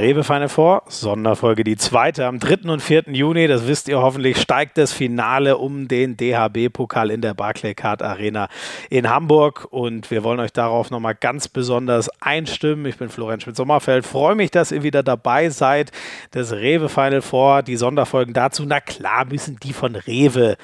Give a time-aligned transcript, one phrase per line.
[0.00, 2.68] Rewe Final Four, Sonderfolge die zweite am 3.
[2.68, 3.04] und 4.
[3.12, 3.46] Juni.
[3.46, 8.48] Das wisst ihr hoffentlich, steigt das Finale um den DHB-Pokal in der Barclaycard Arena
[8.90, 9.68] in Hamburg.
[9.70, 12.86] Und wir wollen euch darauf nochmal ganz besonders einstimmen.
[12.86, 14.04] Ich bin Florian Schmidt-Sommerfeld.
[14.04, 15.92] Freue mich, dass ihr wieder dabei seid.
[16.32, 18.64] Das Rewe Final Four, die Sonderfolgen dazu.
[18.66, 20.56] Na klar müssen die von Rewe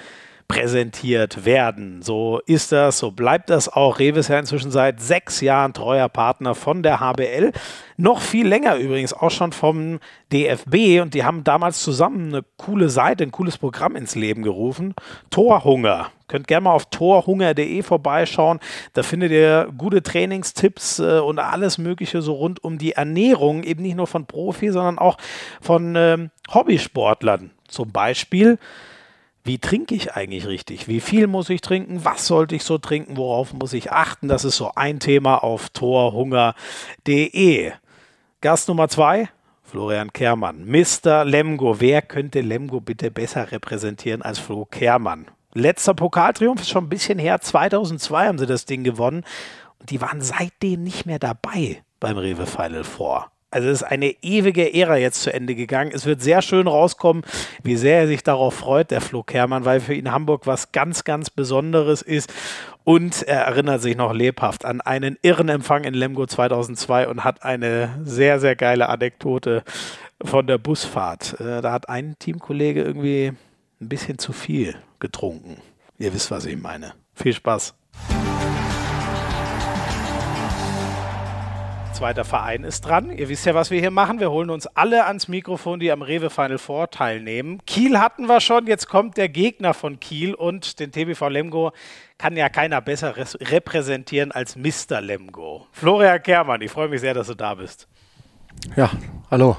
[0.51, 2.03] präsentiert werden.
[2.03, 4.01] So ist das, so bleibt das auch.
[4.01, 7.53] Rewe ist ja inzwischen seit sechs Jahren treuer Partner von der HBL.
[7.97, 10.01] Noch viel länger übrigens auch schon vom
[10.33, 14.95] DFB und die haben damals zusammen eine coole Seite, ein cooles Programm ins Leben gerufen.
[15.31, 16.11] Torhunger.
[16.27, 18.59] Könnt gerne mal auf torhunger.de vorbeischauen.
[18.95, 23.83] Da findet ihr gute Trainingstipps äh, und alles Mögliche so rund um die Ernährung, eben
[23.83, 25.17] nicht nur von Profi, sondern auch
[25.61, 27.53] von ähm, Hobbysportlern.
[27.69, 28.59] Zum Beispiel
[29.51, 30.87] wie trinke ich eigentlich richtig?
[30.87, 32.05] Wie viel muss ich trinken?
[32.05, 33.17] Was sollte ich so trinken?
[33.17, 34.29] Worauf muss ich achten?
[34.29, 37.73] Das ist so ein Thema auf torhunger.de.
[38.43, 39.29] Gast Nummer zwei,
[39.65, 40.67] Florian Kehrmann.
[40.67, 41.25] Mr.
[41.25, 41.81] Lemgo.
[41.81, 45.27] Wer könnte Lemgo bitte besser repräsentieren als Flo Kehrmann?
[45.53, 47.41] Letzter Pokaltriumph ist schon ein bisschen her.
[47.41, 49.25] 2002 haben sie das Ding gewonnen.
[49.81, 53.33] Und die waren seitdem nicht mehr dabei beim Rewe Final Four.
[53.51, 55.91] Also es ist eine ewige Ära jetzt zu Ende gegangen.
[55.93, 57.25] Es wird sehr schön rauskommen,
[57.63, 61.05] wie sehr er sich darauf freut, der Flo Kermann, weil für ihn Hamburg was ganz,
[61.05, 62.33] ganz Besonderes ist.
[62.85, 67.43] Und er erinnert sich noch lebhaft an einen irren Empfang in Lemgo 2002 und hat
[67.45, 69.65] eine sehr, sehr geile Anekdote
[70.23, 71.41] von der Busfahrt.
[71.41, 73.33] Äh, da hat ein Teamkollege irgendwie
[73.81, 75.57] ein bisschen zu viel getrunken.
[75.99, 76.95] Ihr wisst, was ich meine.
[77.15, 77.75] Viel Spaß.
[82.01, 83.11] Zweiter Verein ist dran.
[83.11, 84.21] Ihr wisst ja, was wir hier machen.
[84.21, 87.61] Wir holen uns alle ans Mikrofon, die am Rewe Final Four teilnehmen.
[87.67, 91.73] Kiel hatten wir schon, jetzt kommt der Gegner von Kiel und den TBV Lemgo
[92.17, 95.03] kann ja keiner besser repräsentieren als Mr.
[95.03, 95.67] Lemgo.
[95.73, 97.87] Florian Kermann, ich freue mich sehr, dass du da bist.
[98.77, 98.91] Ja,
[99.31, 99.59] hallo.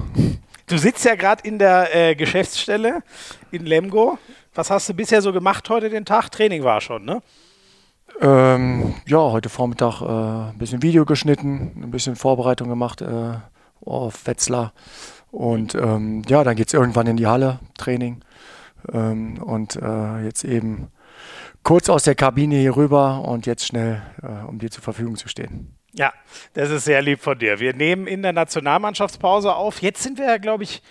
[0.66, 3.04] Du sitzt ja gerade in der äh, Geschäftsstelle
[3.52, 4.18] in Lemgo.
[4.56, 6.32] Was hast du bisher so gemacht heute den Tag?
[6.32, 7.22] Training war schon, ne?
[8.20, 13.34] Ähm, ja, heute Vormittag äh, ein bisschen Video geschnitten, ein bisschen Vorbereitung gemacht äh,
[13.86, 14.74] auf Wetzlar.
[15.32, 18.24] Und ähm, ja, dann geht es irgendwann in die Halle, Training.
[18.92, 20.92] Ähm, und äh, jetzt eben
[21.64, 25.28] kurz aus der Kabine hier rüber und jetzt schnell, äh, um dir zur Verfügung zu
[25.28, 25.78] stehen.
[25.94, 26.14] Ja,
[26.54, 27.60] das ist sehr lieb von dir.
[27.60, 29.82] Wir nehmen in der Nationalmannschaftspause auf.
[29.82, 30.82] Jetzt sind wir ja, glaube ich,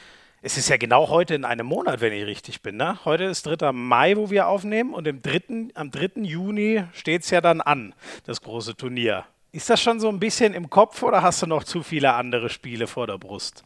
[0.43, 2.77] es ist ja genau heute in einem Monat, wenn ich richtig bin.
[2.77, 2.99] Ne?
[3.05, 3.73] Heute ist 3.
[3.73, 6.23] Mai, wo wir aufnehmen und im 3., am 3.
[6.23, 9.25] Juni steht es ja dann an, das große Turnier.
[9.53, 12.49] Ist das schon so ein bisschen im Kopf oder hast du noch zu viele andere
[12.49, 13.65] Spiele vor der Brust?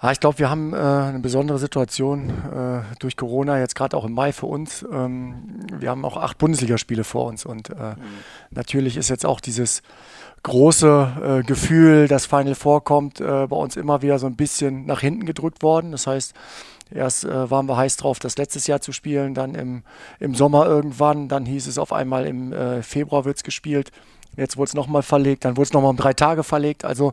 [0.00, 4.04] Ja, ich glaube, wir haben äh, eine besondere Situation äh, durch Corona, jetzt gerade auch
[4.04, 4.84] im Mai für uns.
[4.90, 7.96] Ähm, wir haben auch acht Bundesligaspiele vor uns und äh, mhm.
[8.50, 9.82] natürlich ist jetzt auch dieses
[10.42, 15.00] große äh, Gefühl, das Final vorkommt, äh, bei uns immer wieder so ein bisschen nach
[15.00, 15.92] hinten gedrückt worden.
[15.92, 16.34] Das heißt,
[16.92, 19.82] erst äh, waren wir heiß drauf, das letztes Jahr zu spielen, dann im,
[20.18, 23.92] im Sommer irgendwann, dann hieß es auf einmal im äh, Februar wird es gespielt.
[24.34, 26.86] Jetzt wurde es nochmal verlegt, dann wurde es nochmal um drei Tage verlegt.
[26.86, 27.12] Also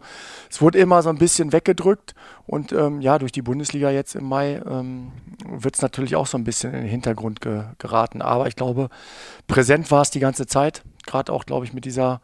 [0.50, 2.16] es wurde immer so ein bisschen weggedrückt.
[2.47, 5.11] Und ähm, ja, durch die Bundesliga jetzt im Mai ähm,
[5.46, 8.22] wird es natürlich auch so ein bisschen in den Hintergrund ge geraten.
[8.22, 8.90] Aber ich glaube,
[9.47, 10.81] präsent war es die ganze Zeit.
[11.06, 12.22] Gerade auch, glaube ich, mit dieser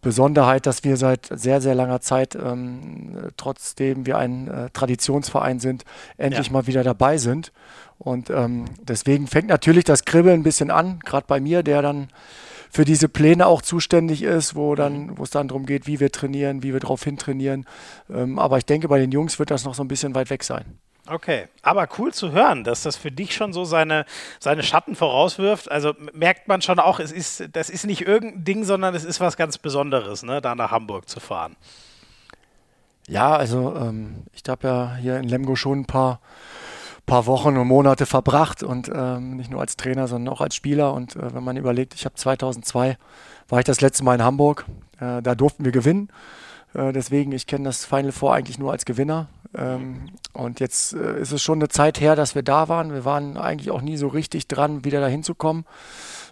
[0.00, 5.84] Besonderheit, dass wir seit sehr, sehr langer Zeit, ähm, trotzdem wir ein äh, Traditionsverein sind,
[6.16, 6.52] endlich ja.
[6.52, 7.52] mal wieder dabei sind.
[7.98, 12.08] Und ähm, deswegen fängt natürlich das Kribbeln ein bisschen an, gerade bei mir, der dann
[12.70, 15.18] für diese Pläne auch zuständig ist, wo dann, mhm.
[15.18, 17.66] wo es dann darum geht, wie wir trainieren, wie wir darauf hin trainieren.
[18.10, 20.44] Ähm, aber ich denke, bei den Jungs wird das noch so ein bisschen weit weg
[20.44, 20.78] sein.
[21.10, 24.04] Okay, aber cool zu hören, dass das für dich schon so seine,
[24.40, 25.70] seine Schatten vorauswirft.
[25.70, 29.20] Also merkt man schon auch, es ist, das ist nicht irgendein Ding, sondern es ist
[29.20, 31.56] was ganz Besonderes, ne, da nach Hamburg zu fahren.
[33.08, 36.20] Ja, also ähm, ich habe ja hier in Lemgo schon ein paar,
[37.06, 40.92] paar Wochen und Monate verbracht und ähm, nicht nur als Trainer, sondern auch als Spieler.
[40.92, 42.98] Und äh, wenn man überlegt, ich habe 2002
[43.48, 44.66] war ich das letzte Mal in Hamburg,
[45.00, 46.10] äh, da durften wir gewinnen.
[46.74, 49.28] Äh, deswegen, ich kenne das Final Four eigentlich nur als Gewinner.
[49.54, 52.92] Ähm, und jetzt äh, ist es schon eine Zeit her, dass wir da waren.
[52.92, 55.64] Wir waren eigentlich auch nie so richtig dran, wieder dahin zu kommen,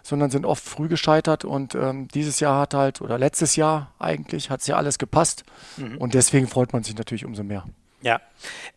[0.03, 1.45] sondern sind oft früh gescheitert.
[1.45, 5.43] Und ähm, dieses Jahr hat halt, oder letztes Jahr eigentlich, hat es ja alles gepasst.
[5.77, 5.97] Mhm.
[5.97, 7.63] Und deswegen freut man sich natürlich umso mehr.
[8.01, 8.21] Ja.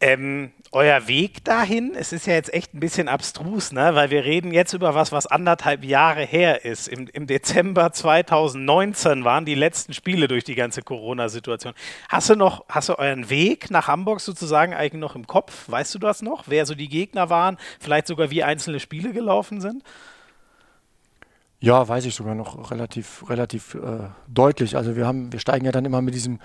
[0.01, 3.95] Ähm, euer Weg dahin, es ist ja jetzt echt ein bisschen abstrus, ne?
[3.95, 6.89] weil wir reden jetzt über was, was anderthalb Jahre her ist.
[6.89, 11.75] Im, Im, Dezember 2019 waren die letzten Spiele durch die ganze Corona-Situation.
[12.09, 15.69] Hast du noch, hast du euren Weg nach Hamburg sozusagen eigentlich noch im Kopf?
[15.69, 16.45] Weißt du das noch?
[16.47, 17.59] Wer so die Gegner waren?
[17.81, 19.83] Vielleicht sogar wie einzelne Spiele gelaufen sind?
[21.63, 24.79] Ja, weiß ich sogar noch relativ, relativ äh, deutlich.
[24.79, 26.41] Also wir haben, wir steigen ja dann immer mit diesem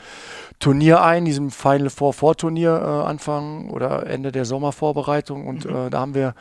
[0.59, 5.75] Turnier ein, diesem Final Four Vorturnier äh, Anfang oder Ende der Sommervorbereitung und mhm.
[5.75, 6.35] äh, da haben wir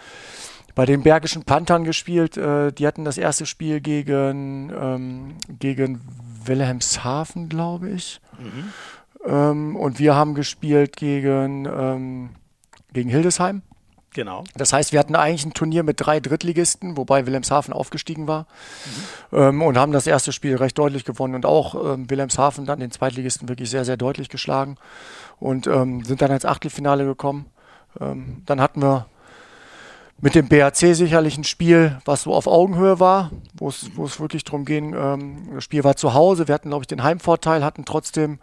[0.75, 2.37] bei den Bergischen Panthern gespielt.
[2.37, 6.01] Äh, die hatten das erste Spiel gegen, ähm, gegen
[6.45, 8.21] Wilhelmshaven, glaube ich.
[8.41, 8.73] Mhm.
[9.25, 12.31] Ähm, und wir haben gespielt gegen, ähm,
[12.93, 13.63] gegen Hildesheim.
[14.15, 14.45] Genau.
[14.55, 18.47] Das heißt, wir hatten eigentlich ein Turnier mit drei Drittligisten, wobei Wilhelmshaven aufgestiegen war.
[19.33, 19.39] Mhm.
[19.39, 22.93] Ähm, und haben das erste Spiel recht deutlich gewonnen und auch ähm, Wilhelmshaven dann den
[22.93, 24.77] Zweitligisten wirklich sehr, sehr deutlich geschlagen
[25.41, 27.47] und ähm, sind dann ins Achtelfinale gekommen.
[28.01, 29.07] Ähm, dann hatten wir
[30.21, 34.65] mit dem BAC sicherlich ein Spiel, was so auf Augenhöhe war, wo es, wirklich darum
[34.65, 38.39] ging, ähm, das Spiel war zu Hause, wir hatten, glaube ich, den Heimvorteil, hatten trotzdem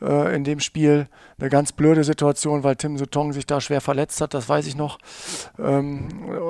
[0.00, 1.08] äh, in dem Spiel
[1.38, 4.76] eine ganz blöde Situation, weil Tim Sutton sich da schwer verletzt hat, das weiß ich
[4.76, 4.98] noch.
[5.58, 6.08] Ähm,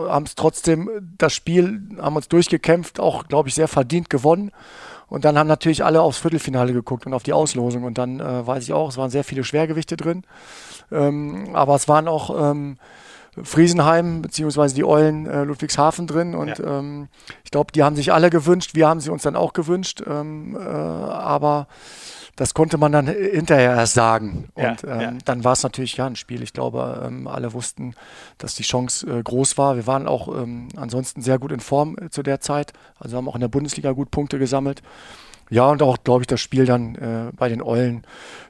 [0.08, 4.52] haben es trotzdem, das Spiel, haben uns durchgekämpft, auch, glaube ich, sehr verdient gewonnen.
[5.08, 7.84] Und dann haben natürlich alle aufs Viertelfinale geguckt und auf die Auslosung.
[7.84, 10.24] Und dann äh, weiß ich auch, es waren sehr viele Schwergewichte drin.
[10.90, 12.78] Ähm, aber es waren auch ähm,
[13.42, 16.78] Friesenheim beziehungsweise die Eulen äh, Ludwigshafen drin und ja.
[16.78, 17.08] ähm,
[17.44, 20.56] ich glaube, die haben sich alle gewünscht, wir haben sie uns dann auch gewünscht, ähm,
[20.56, 21.66] äh, aber
[22.36, 24.50] das konnte man dann hinterher erst sagen.
[24.54, 25.12] Und ja, ähm, ja.
[25.24, 26.42] dann war es natürlich ja ein Spiel.
[26.42, 27.94] Ich glaube, ähm, alle wussten,
[28.36, 29.76] dass die Chance äh, groß war.
[29.76, 32.74] Wir waren auch ähm, ansonsten sehr gut in Form äh, zu der Zeit.
[32.98, 34.82] Also haben auch in der Bundesliga gut Punkte gesammelt.
[35.48, 38.04] Ja, und auch, glaube ich, das Spiel dann äh, bei den Eulen.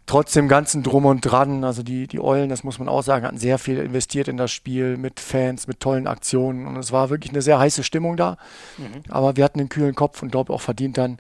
[0.07, 3.27] Trotz dem ganzen Drum und Dran, also die, die Eulen, das muss man auch sagen,
[3.27, 6.67] hatten sehr viel investiert in das Spiel mit Fans, mit tollen Aktionen.
[6.67, 8.39] Und es war wirklich eine sehr heiße Stimmung da.
[8.79, 9.03] Mhm.
[9.11, 11.19] Aber wir hatten einen kühlen Kopf und, glaube auch verdient dann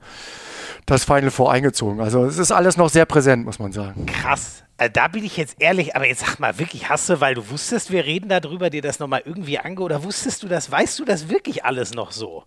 [0.87, 2.01] das Final Four eingezogen.
[2.01, 4.07] Also es ist alles noch sehr präsent, muss man sagen.
[4.07, 4.63] Krass.
[4.79, 7.51] Also da bin ich jetzt ehrlich, aber jetzt sag mal, wirklich hast du, weil du
[7.51, 11.05] wusstest, wir reden darüber, dir das nochmal irgendwie ange oder wusstest du das, weißt du
[11.05, 12.45] das wirklich alles noch so?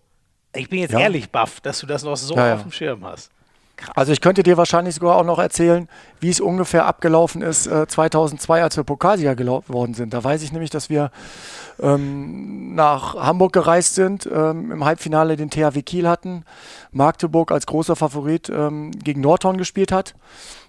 [0.54, 1.00] Ich bin jetzt ja.
[1.00, 3.30] ehrlich baff, dass du das noch so ja, auf dem Schirm hast.
[3.80, 3.96] Krass.
[3.96, 5.88] Also ich könnte dir wahrscheinlich sogar auch noch erzählen,
[6.20, 10.12] wie es ungefähr abgelaufen ist äh, 2002, als wir Pokalsieger geworden sind.
[10.12, 11.10] Da weiß ich nämlich, dass wir
[11.80, 16.44] ähm, nach Hamburg gereist sind, ähm, im Halbfinale den THW Kiel hatten,
[16.92, 20.14] Magdeburg als großer Favorit ähm, gegen Nordhorn gespielt hat.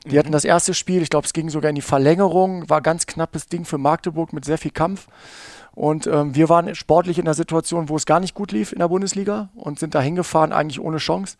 [0.05, 0.19] Die mhm.
[0.19, 3.47] hatten das erste Spiel, ich glaube, es ging sogar in die Verlängerung, war ganz knappes
[3.47, 5.07] Ding für Magdeburg mit sehr viel Kampf.
[5.73, 8.79] Und ähm, wir waren sportlich in der Situation, wo es gar nicht gut lief in
[8.79, 11.37] der Bundesliga und sind da hingefahren, eigentlich ohne Chance.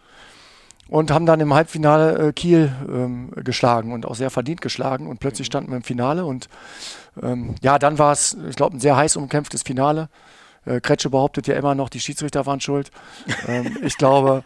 [0.88, 5.08] Und haben dann im Halbfinale äh, Kiel ähm, geschlagen und auch sehr verdient geschlagen.
[5.08, 5.52] Und plötzlich mhm.
[5.52, 6.26] standen wir im Finale.
[6.26, 6.50] Und
[7.22, 10.10] ähm, ja, dann war es, ich glaube, ein sehr heiß umkämpftes Finale.
[10.66, 12.92] Äh, Kretsche behauptet ja immer noch, die Schiedsrichter waren schuld.
[13.48, 14.44] ähm, ich glaube,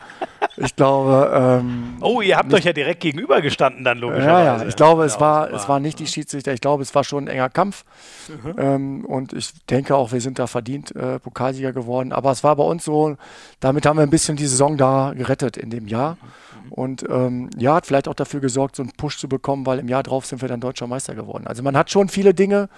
[0.58, 1.32] ich glaube.
[1.34, 4.46] Ähm, oh, ihr habt nicht, euch ja direkt gegenübergestanden dann logischerweise.
[4.46, 4.68] Ja, ja.
[4.68, 6.54] Ich glaube, es war, es war nicht die Schiedsrichter.
[6.54, 7.84] Ich glaube, es war schon ein enger Kampf.
[8.30, 8.56] Mhm.
[8.58, 12.14] Ähm, und ich denke auch, wir sind da verdient äh, Pokalsieger geworden.
[12.14, 13.18] Aber es war bei uns so,
[13.60, 16.18] damit haben wir ein bisschen die Saison da gerettet in dem Jahr.
[16.66, 16.72] Mhm.
[16.72, 19.88] Und ähm, ja, hat vielleicht auch dafür gesorgt, so einen Push zu bekommen, weil im
[19.88, 21.48] Jahr drauf sind wir dann deutscher Meister geworden.
[21.48, 22.70] Also man hat schon viele Dinge,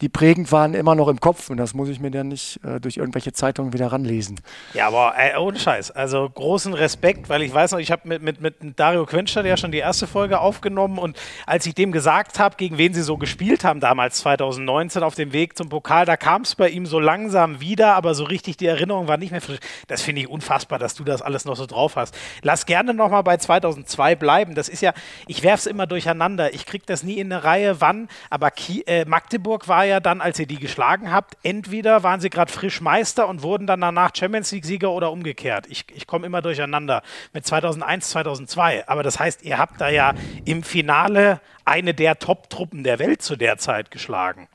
[0.00, 2.80] die prägend waren, immer noch im Kopf und das muss ich mir dann nicht äh,
[2.80, 4.40] durch irgendwelche Zeitungen wieder ranlesen.
[4.72, 5.90] Ja, aber ey, ohne Scheiß.
[5.90, 9.56] Also großen Respekt, weil ich weiß noch, ich habe mit, mit, mit Dario Quenstadt ja
[9.56, 13.18] schon die erste Folge aufgenommen und als ich dem gesagt habe, gegen wen sie so
[13.18, 16.98] gespielt haben damals 2019 auf dem Weg zum Pokal, da kam es bei ihm so
[16.98, 19.60] langsam wieder, aber so richtig die Erinnerung war nicht mehr frisch.
[19.86, 22.16] Das finde ich unfassbar, dass du das alles noch so drauf hast.
[22.42, 24.54] Lass gerne nochmal bei 2002 bleiben.
[24.54, 24.94] Das ist ja,
[25.26, 26.54] ich werfe es immer durcheinander.
[26.54, 30.00] Ich kriege das nie in eine Reihe, wann, aber Ki äh, Magdeburg war ja ja
[30.00, 33.82] dann, als ihr die geschlagen habt, entweder waren sie gerade frisch Meister und wurden dann
[33.82, 35.66] danach Champions League-Sieger oder umgekehrt.
[35.68, 37.02] Ich, ich komme immer durcheinander
[37.34, 38.88] mit 2001, 2002.
[38.88, 40.14] Aber das heißt, ihr habt da ja
[40.46, 44.48] im Finale eine der Top-Truppen der Welt zu der Zeit geschlagen.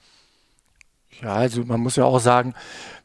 [1.21, 2.53] Ja, also man muss ja auch sagen,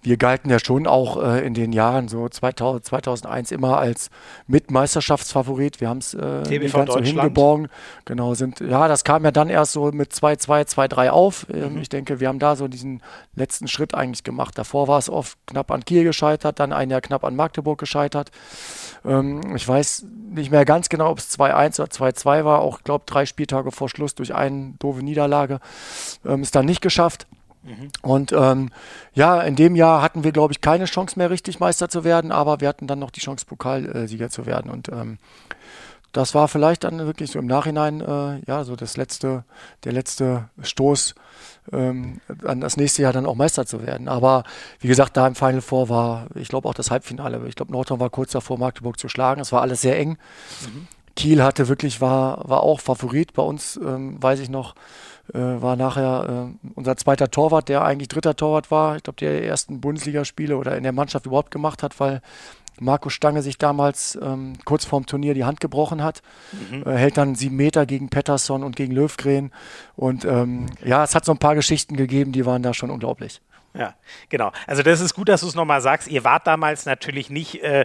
[0.02, 4.11] wir galten ja schon auch äh, in den Jahren so 2000, 2001 immer als
[4.47, 5.81] Mitmeisterschaftsfavorit.
[5.81, 7.69] Wir haben es äh, nicht ganz so hingeborgen.
[8.07, 11.47] Genau, sind, ja, das kam ja dann erst so mit 2-2, 2-3 auf.
[11.52, 11.83] Ähm, mhm.
[11.83, 13.02] Ich denke, wir haben da so diesen
[13.35, 14.57] letzten Schritt eigentlich gemacht.
[14.57, 18.31] Davor war es oft knapp an Kiel gescheitert, dann ein Jahr knapp an Magdeburg gescheitert.
[19.05, 22.61] Ähm, ich weiß nicht mehr ganz genau, ob es 2-1 oder 2-2 war.
[22.61, 25.61] Auch, glaube drei Spieltage vor Schluss durch eine doofe Niederlage.
[26.25, 27.26] Ähm, ist dann nicht geschafft.
[27.62, 27.90] Mhm.
[28.02, 28.71] Und ähm,
[29.14, 32.33] ja, in dem Jahr hatten wir, glaube ich, keine Chance mehr, richtig Meister zu werden,
[32.33, 34.71] aber wir hatten dann noch die Chance, Pokalsieger zu werden.
[34.71, 35.19] Und ähm,
[36.12, 39.45] das war vielleicht dann wirklich so im Nachhinein, äh, ja, so das letzte,
[39.85, 41.14] der letzte Stoß,
[41.73, 44.09] ähm, an das nächste Jahr dann auch Meister zu werden.
[44.09, 44.45] Aber
[44.81, 47.40] wie gesagt, da im Final Four war, ich glaube, auch das Halbfinale.
[47.47, 49.40] Ich glaube, Nordhorn war kurz davor, Magdeburg zu schlagen.
[49.40, 50.19] Es war alles sehr eng.
[50.62, 50.88] Mhm.
[51.14, 53.35] Kiel hatte wirklich, war, war auch Favorit.
[53.35, 54.75] Bei uns, ähm, weiß ich noch,
[55.39, 58.97] war nachher äh, unser zweiter Torwart, der eigentlich dritter Torwart war.
[58.97, 62.21] Ich glaube, der ersten Bundesligaspiele oder in der Mannschaft überhaupt gemacht hat, weil
[62.81, 66.23] Markus Stange sich damals ähm, kurz vorm Turnier die Hand gebrochen hat.
[66.71, 66.83] Mhm.
[66.87, 69.53] Äh, hält dann sieben Meter gegen Pettersson und gegen Löwgren.
[69.97, 73.43] Und ähm, ja, es hat so ein paar Geschichten gegeben, die waren da schon unglaublich.
[73.73, 73.95] Ja,
[74.29, 74.50] genau.
[74.67, 76.09] Also das ist gut, dass du es nochmal sagst.
[76.09, 77.85] Ihr wart damals natürlich nicht äh,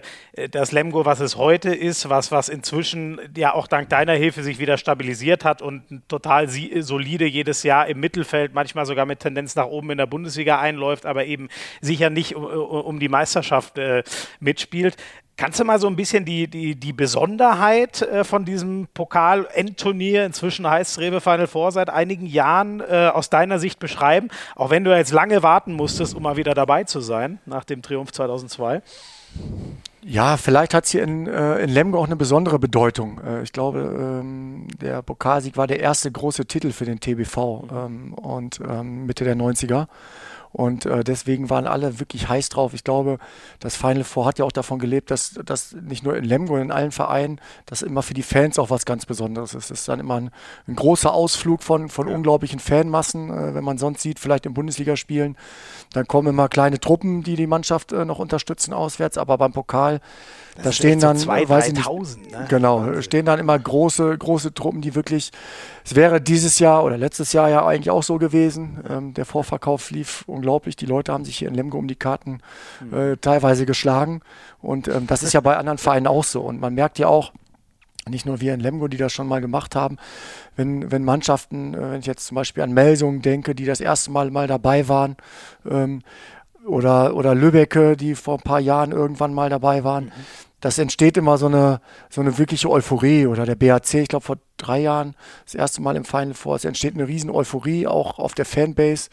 [0.50, 4.58] das Lemgo, was es heute ist, was, was inzwischen ja auch dank deiner Hilfe sich
[4.58, 9.66] wieder stabilisiert hat und total solide jedes Jahr im Mittelfeld, manchmal sogar mit Tendenz nach
[9.66, 11.48] oben in der Bundesliga einläuft, aber eben
[11.80, 14.02] sicher nicht um, um die Meisterschaft äh,
[14.40, 14.96] mitspielt.
[15.38, 20.66] Kannst du mal so ein bisschen die, die, die Besonderheit äh, von diesem Pokal-Endturnier, inzwischen
[20.66, 24.28] heißt es Rewe Final Four seit einigen Jahren, äh, aus deiner Sicht beschreiben?
[24.54, 27.82] Auch wenn du jetzt lange warten musstest, um mal wieder dabei zu sein, nach dem
[27.82, 28.82] Triumph 2002.
[30.08, 33.20] Ja, vielleicht hat es hier in, äh, in Lemgo auch eine besondere Bedeutung.
[33.26, 38.14] Äh, ich glaube, ähm, der Pokalsieg war der erste große Titel für den TBV ähm,
[38.14, 39.88] und ähm, Mitte der 90er.
[40.56, 42.72] Und äh, deswegen waren alle wirklich heiß drauf.
[42.72, 43.18] Ich glaube,
[43.60, 46.72] das Final Four hat ja auch davon gelebt, dass das nicht nur in Lemgo, in
[46.72, 49.66] allen Vereinen, dass immer für die Fans auch was ganz Besonderes ist.
[49.66, 50.30] Es ist dann immer ein,
[50.66, 52.14] ein großer Ausflug von, von ja.
[52.14, 55.36] unglaublichen Fanmassen, äh, wenn man sonst sieht, vielleicht in Bundesligaspielen.
[55.92, 60.00] Dann kommen immer kleine Truppen, die die Mannschaft äh, noch unterstützen auswärts, aber beim Pokal
[60.54, 62.46] das da stehen dann, so 2, weiß ich nicht, ne?
[62.48, 63.02] genau, Wahnsinn.
[63.02, 65.30] stehen dann immer große, große Truppen, die wirklich,
[65.84, 68.82] es wäre dieses Jahr oder letztes Jahr ja eigentlich auch so gewesen.
[68.88, 70.45] Ähm, der Vorverkauf lief unglaublich.
[70.76, 72.40] Die Leute haben sich hier in Lemgo um die Karten
[72.80, 72.94] mhm.
[72.94, 74.20] äh, teilweise geschlagen.
[74.60, 76.42] Und ähm, das ist ja bei anderen Vereinen auch so.
[76.42, 77.32] Und man merkt ja auch,
[78.08, 79.96] nicht nur wir in Lemgo, die das schon mal gemacht haben,
[80.54, 84.10] wenn, wenn Mannschaften, äh, wenn ich jetzt zum Beispiel an Melsungen denke, die das erste
[84.10, 85.16] Mal mal dabei waren,
[85.68, 86.02] ähm,
[86.64, 90.12] oder, oder Lübecke, die vor ein paar Jahren irgendwann mal dabei waren, mhm
[90.60, 93.26] das entsteht immer so eine, so eine wirkliche Euphorie.
[93.26, 96.64] Oder der BAC, ich glaube vor drei Jahren, das erste Mal im Final Four, es
[96.64, 99.10] entsteht eine riesen Euphorie auch auf der Fanbase.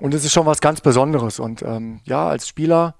[0.00, 1.38] Und es ist schon was ganz Besonderes.
[1.38, 2.94] Und ähm, ja, als Spieler,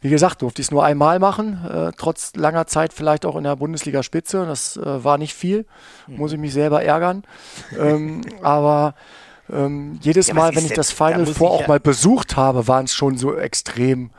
[0.00, 3.44] wie gesagt, durfte ich es nur einmal machen, äh, trotz langer Zeit vielleicht auch in
[3.44, 4.46] der Bundesliga-Spitze.
[4.46, 5.66] Das äh, war nicht viel,
[6.06, 6.16] mhm.
[6.16, 7.24] muss ich mich selber ärgern.
[7.78, 8.94] ähm, aber
[9.52, 12.84] ähm, jedes ja, Mal, wenn ich das Final Four auch ja mal besucht habe, waren
[12.84, 14.10] es schon so extrem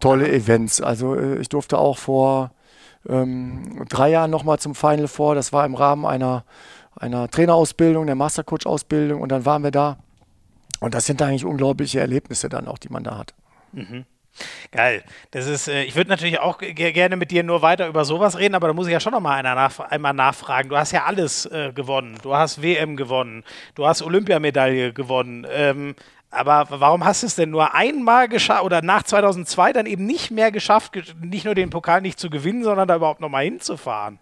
[0.00, 0.80] tolle Events.
[0.80, 2.52] Also äh, ich durfte auch vor
[3.08, 5.34] ähm, drei Jahren nochmal zum Final Four.
[5.34, 6.44] Das war im Rahmen einer,
[6.96, 9.98] einer Trainerausbildung, der Mastercoach-Ausbildung und dann waren wir da.
[10.80, 13.34] Und das sind eigentlich unglaubliche Erlebnisse dann auch, die man da hat.
[13.72, 14.04] Mhm.
[14.70, 15.02] Geil.
[15.32, 18.54] Das ist, äh, ich würde natürlich auch gerne mit dir nur weiter über sowas reden,
[18.54, 20.68] aber da muss ich ja schon noch mal einer nach, einmal nachfragen.
[20.68, 22.16] Du hast ja alles äh, gewonnen.
[22.22, 23.44] Du hast WM gewonnen.
[23.74, 25.46] Du hast Olympiamedaille gewonnen.
[25.50, 25.94] Ähm,
[26.30, 30.30] aber warum hast du es denn nur einmal geschafft oder nach 2002 dann eben nicht
[30.30, 34.20] mehr geschafft, nicht nur den Pokal nicht zu gewinnen, sondern da überhaupt nochmal hinzufahren?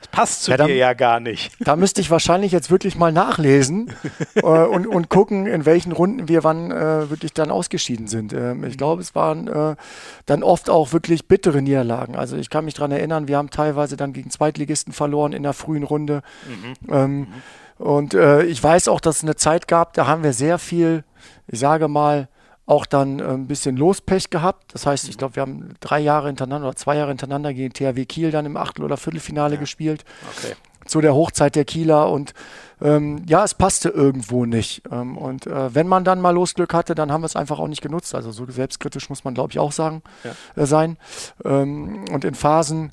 [0.00, 1.52] Das passt zu ja, dann, dir ja gar nicht.
[1.60, 3.92] Da müsste ich wahrscheinlich jetzt wirklich mal nachlesen
[4.34, 8.32] äh, und, und gucken, in welchen Runden wir wann äh, wirklich dann ausgeschieden sind.
[8.32, 9.76] Ähm, ich glaube, es waren äh,
[10.26, 12.14] dann oft auch wirklich bittere Niederlagen.
[12.16, 15.54] Also ich kann mich daran erinnern, wir haben teilweise dann gegen Zweitligisten verloren in der
[15.54, 16.22] frühen Runde.
[16.46, 16.92] Mhm.
[16.92, 17.26] Ähm, mhm.
[17.78, 21.04] Und äh, ich weiß auch, dass es eine Zeit gab, da haben wir sehr viel
[21.48, 22.28] ich sage mal,
[22.66, 24.74] auch dann äh, ein bisschen Lospech gehabt.
[24.74, 28.04] Das heißt, ich glaube, wir haben drei Jahre hintereinander oder zwei Jahre hintereinander gegen THW
[28.04, 29.60] Kiel dann im Achtel- oder Viertelfinale ja.
[29.60, 30.04] gespielt.
[30.36, 30.54] Okay.
[30.84, 32.32] Zu der Hochzeit der Kieler und
[32.80, 34.82] ähm, ja, es passte irgendwo nicht.
[34.90, 37.68] Ähm, und äh, wenn man dann mal Losglück hatte, dann haben wir es einfach auch
[37.68, 38.14] nicht genutzt.
[38.14, 40.62] Also so selbstkritisch muss man, glaube ich, auch sagen, ja.
[40.62, 40.96] äh, sein.
[41.44, 42.92] Ähm, und in Phasen,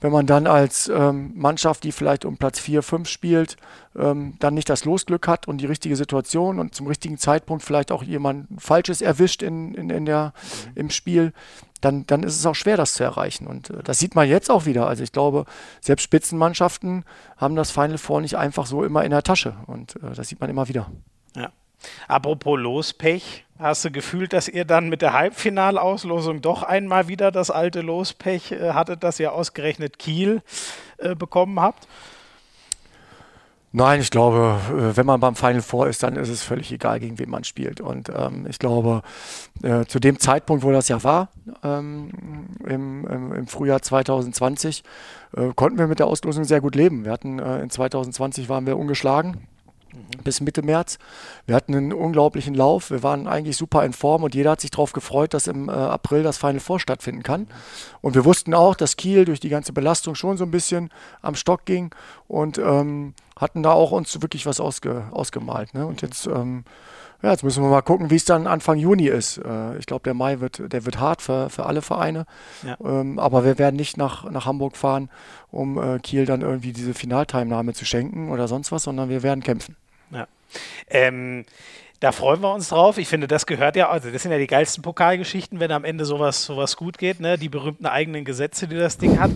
[0.00, 3.56] wenn man dann als ähm, Mannschaft, die vielleicht um Platz 4, 5 spielt,
[3.96, 7.92] ähm, dann nicht das Losglück hat und die richtige Situation und zum richtigen Zeitpunkt vielleicht
[7.92, 10.32] auch jemand Falsches erwischt in, in, in der,
[10.66, 10.72] mhm.
[10.74, 11.32] im Spiel,
[11.80, 13.46] dann, dann ist es auch schwer, das zu erreichen.
[13.46, 14.86] Und äh, das sieht man jetzt auch wieder.
[14.86, 15.44] Also ich glaube,
[15.80, 17.04] selbst Spitzenmannschaften
[17.36, 19.54] haben das Final Four nicht einfach so immer in der Tasche.
[19.66, 20.90] Und äh, das sieht man immer wieder.
[21.36, 21.50] Ja.
[22.08, 27.50] Apropos Lospech, hast du gefühlt, dass ihr dann mit der Halbfinalauslosung doch einmal wieder das
[27.50, 30.42] alte Lospech äh, hattet, dass ihr ausgerechnet Kiel
[30.98, 31.86] äh, bekommen habt?
[33.72, 36.98] Nein, ich glaube, äh, wenn man beim Final Four ist, dann ist es völlig egal,
[36.98, 37.80] gegen wen man spielt.
[37.80, 39.02] Und ähm, ich glaube,
[39.62, 41.28] äh, zu dem Zeitpunkt, wo das ja war,
[41.62, 42.10] ähm,
[42.66, 44.82] im, im, im, Frühjahr 2020,
[45.36, 47.04] äh, konnten wir mit der Auslosung sehr gut leben.
[47.04, 49.46] Wir hatten äh, in 2020 waren wir ungeschlagen
[49.92, 50.22] Mhm.
[50.22, 50.98] bis Mitte März.
[51.46, 52.90] Wir hatten einen unglaublichen Lauf.
[52.90, 55.72] Wir waren eigentlich super in Form und jeder hat sich darauf gefreut, dass im äh,
[55.72, 57.46] April das Final Four stattfinden kann.
[58.00, 60.90] Und wir wussten auch, dass Kiel durch die ganze Belastung schon so ein bisschen
[61.22, 61.94] am Stock ging
[62.28, 65.74] und ähm, hatten da auch uns wirklich was ausge, ausgemalt.
[65.74, 65.86] Ne?
[65.86, 66.64] Und jetzt, ähm,
[67.22, 69.38] ja, jetzt müssen wir mal gucken, wie es dann Anfang Juni ist.
[69.38, 72.26] Äh, ich glaube, der Mai wird, der wird hart für, für alle Vereine.
[72.62, 72.76] Ja.
[72.84, 75.10] Ähm, aber wir werden nicht nach, nach Hamburg fahren,
[75.50, 79.42] um äh, Kiel dann irgendwie diese Finalteilnahme zu schenken oder sonst was, sondern wir werden
[79.42, 79.76] kämpfen.
[80.10, 80.26] Ja.
[80.88, 81.44] Ähm,
[82.00, 82.96] da freuen wir uns drauf.
[82.96, 86.06] Ich finde, das gehört ja, also das sind ja die geilsten Pokalgeschichten, wenn am Ende
[86.06, 87.36] sowas, sowas gut geht, ne?
[87.36, 89.30] Die berühmten eigenen Gesetze, die das Ding hat.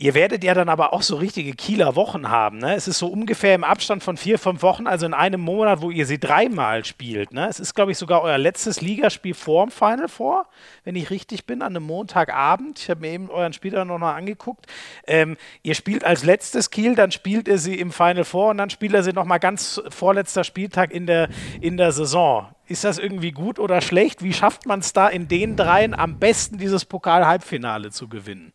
[0.00, 2.58] Ihr werdet ja dann aber auch so richtige Kieler Wochen haben.
[2.58, 2.76] Ne?
[2.76, 5.90] Es ist so ungefähr im Abstand von vier, fünf Wochen, also in einem Monat, wo
[5.90, 7.32] ihr sie dreimal spielt.
[7.32, 7.48] Ne?
[7.48, 10.46] Es ist, glaube ich, sogar euer letztes Ligaspiel vor dem Final Four,
[10.84, 12.78] wenn ich richtig bin, an einem Montagabend.
[12.78, 14.66] Ich habe mir eben euren Spieler noch mal angeguckt.
[15.04, 18.70] Ähm, ihr spielt als letztes Kiel, dann spielt ihr sie im Final Four und dann
[18.70, 21.28] spielt er sie noch mal ganz vorletzter Spieltag in der,
[21.60, 22.46] in der Saison.
[22.68, 24.22] Ist das irgendwie gut oder schlecht?
[24.22, 28.52] Wie schafft man es da in den dreien am besten, dieses Pokal-Halbfinale zu gewinnen?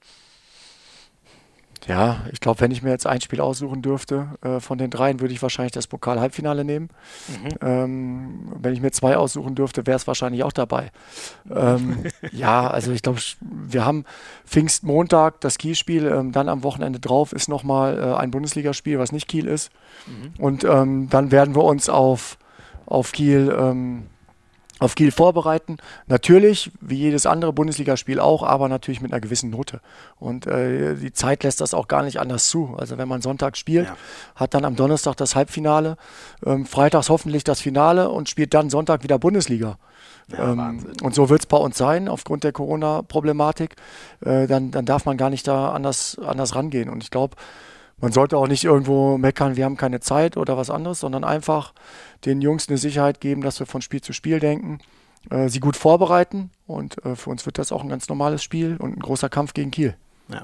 [1.88, 5.20] Ja, ich glaube, wenn ich mir jetzt ein Spiel aussuchen dürfte äh, von den dreien,
[5.20, 6.90] würde ich wahrscheinlich das Pokal-Halbfinale nehmen.
[7.28, 7.68] Mhm.
[7.68, 10.92] Ähm, wenn ich mir zwei aussuchen dürfte, wäre es wahrscheinlich auch dabei.
[11.54, 14.06] Ähm, ja, also ich glaube, wir haben
[14.46, 19.28] Pfingstmontag das Kielspiel, ähm, dann am Wochenende drauf ist nochmal äh, ein Bundesligaspiel, was nicht
[19.28, 19.72] Kiel ist.
[20.08, 20.44] Mhm.
[20.44, 22.38] Und ähm, dann werden wir uns auf,
[22.86, 24.04] auf Kiel ähm,
[24.84, 25.78] auf Kiel vorbereiten.
[26.08, 29.80] Natürlich, wie jedes andere Bundesligaspiel auch, aber natürlich mit einer gewissen Note.
[30.20, 32.76] Und äh, die Zeit lässt das auch gar nicht anders zu.
[32.78, 33.96] Also wenn man Sonntag spielt, ja.
[34.36, 35.98] hat dann am Donnerstag das Halbfinale,
[36.46, 39.78] ähm, freitags hoffentlich das Finale und spielt dann Sonntag wieder Bundesliga.
[40.32, 43.76] Ja, ähm, und so wird es bei uns sein, aufgrund der Corona-Problematik.
[44.22, 46.90] Äh, dann, dann darf man gar nicht da anders, anders rangehen.
[46.90, 47.36] Und ich glaube,
[48.04, 51.74] man sollte auch nicht irgendwo meckern, wir haben keine Zeit oder was anderes, sondern einfach
[52.26, 54.80] den Jungs eine Sicherheit geben, dass wir von Spiel zu Spiel denken,
[55.30, 58.76] äh, sie gut vorbereiten und äh, für uns wird das auch ein ganz normales Spiel
[58.76, 59.96] und ein großer Kampf gegen Kiel.
[60.28, 60.44] Ja.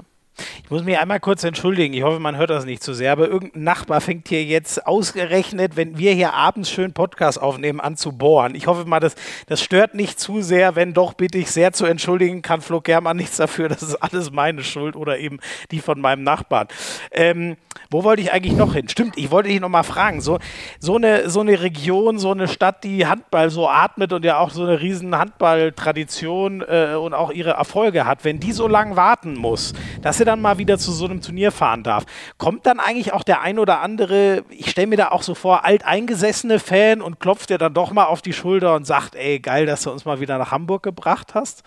[0.64, 1.94] Ich muss mich einmal kurz entschuldigen.
[1.94, 5.76] Ich hoffe, man hört das nicht zu sehr, aber irgendein Nachbar fängt hier jetzt ausgerechnet,
[5.76, 8.54] wenn wir hier abends schön Podcast aufnehmen, an zu bohren.
[8.54, 9.14] Ich hoffe mal, das,
[9.46, 10.76] das stört nicht zu sehr.
[10.76, 12.42] Wenn doch, bitte ich sehr zu entschuldigen.
[12.42, 13.68] Kann Flo Germann nichts dafür.
[13.68, 15.38] Das ist alles meine Schuld oder eben
[15.70, 16.68] die von meinem Nachbarn.
[17.12, 17.56] Ähm,
[17.90, 18.88] wo wollte ich eigentlich noch hin?
[18.88, 20.20] Stimmt, ich wollte dich noch mal fragen.
[20.20, 20.38] So,
[20.78, 24.50] so, eine, so eine Region, so eine Stadt, die Handball so atmet und ja auch
[24.50, 29.34] so eine riesen Handballtradition äh, und auch ihre Erfolge hat, wenn die so lange warten
[29.34, 32.04] muss, dass sie dann mal wieder zu so einem Turnier fahren darf.
[32.38, 35.64] Kommt dann eigentlich auch der ein oder andere, ich stelle mir da auch so vor,
[35.64, 39.66] alteingesessene Fan und klopft dir dann doch mal auf die Schulter und sagt, ey, geil,
[39.66, 41.64] dass du uns mal wieder nach Hamburg gebracht hast?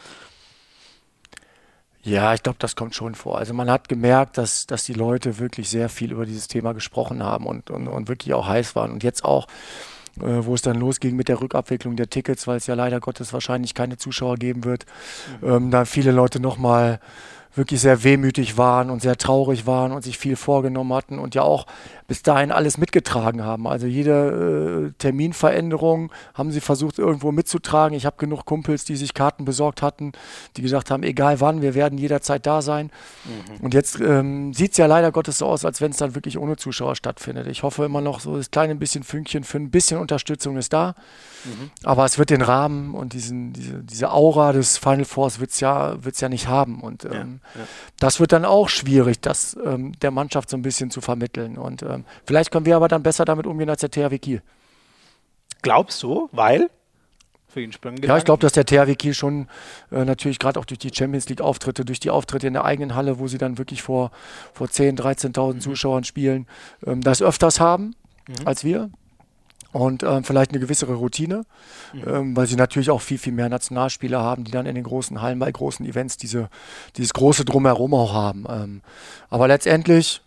[2.03, 3.37] Ja, ich glaube, das kommt schon vor.
[3.37, 7.23] Also man hat gemerkt, dass, dass die Leute wirklich sehr viel über dieses Thema gesprochen
[7.23, 8.91] haben und, und, und wirklich auch heiß waren.
[8.91, 9.47] Und jetzt auch,
[10.19, 13.31] äh, wo es dann losging mit der Rückabwicklung der Tickets, weil es ja leider Gottes
[13.31, 14.85] wahrscheinlich keine Zuschauer geben wird,
[15.41, 15.49] mhm.
[15.49, 16.99] ähm, da viele Leute nochmal
[17.55, 21.43] wirklich sehr wehmütig waren und sehr traurig waren und sich viel vorgenommen hatten und ja
[21.43, 21.65] auch
[22.07, 23.67] bis dahin alles mitgetragen haben.
[23.67, 27.95] Also jede äh, Terminveränderung haben sie versucht irgendwo mitzutragen.
[27.97, 30.11] Ich habe genug Kumpels, die sich Karten besorgt hatten,
[30.57, 32.91] die gesagt haben, egal wann, wir werden jederzeit da sein.
[33.25, 33.65] Mhm.
[33.65, 36.37] Und jetzt ähm, sieht es ja leider Gottes so aus, als wenn es dann wirklich
[36.37, 37.47] ohne Zuschauer stattfindet.
[37.47, 40.95] Ich hoffe immer noch, so das kleine bisschen Fünkchen für ein bisschen Unterstützung ist da.
[41.45, 41.71] Mhm.
[41.83, 45.59] Aber es wird den Rahmen und diesen, diese, diese Aura des Final Fours wird es
[45.59, 46.81] ja, wird's ja nicht haben.
[46.81, 47.11] Und ähm,
[47.53, 47.67] ja, ja.
[47.99, 51.57] das wird dann auch schwierig, das ähm, der Mannschaft so ein bisschen zu vermitteln.
[51.57, 54.41] Und ähm, vielleicht können wir aber dann besser damit umgehen als der THW Kiel.
[55.61, 56.29] Glaubst du?
[56.31, 56.69] Weil?
[57.47, 59.47] Für ihn Ja, ich glaube, dass der THW Kiel schon
[59.91, 62.95] äh, natürlich gerade auch durch die Champions League Auftritte, durch die Auftritte in der eigenen
[62.95, 64.11] Halle, wo sie dann wirklich vor,
[64.53, 64.99] vor 10.000,
[65.33, 65.59] 13.000 mhm.
[65.59, 66.47] Zuschauern spielen,
[66.85, 67.95] ähm, das öfters haben
[68.27, 68.47] mhm.
[68.47, 68.89] als wir
[69.73, 71.45] und ähm, vielleicht eine gewissere Routine,
[71.93, 72.03] mhm.
[72.07, 75.21] ähm, weil sie natürlich auch viel, viel mehr Nationalspieler haben, die dann in den großen
[75.21, 76.49] Hallen bei großen Events diese,
[76.95, 78.45] dieses große Drumherum auch haben.
[78.47, 78.81] Ähm,
[79.29, 80.21] aber letztendlich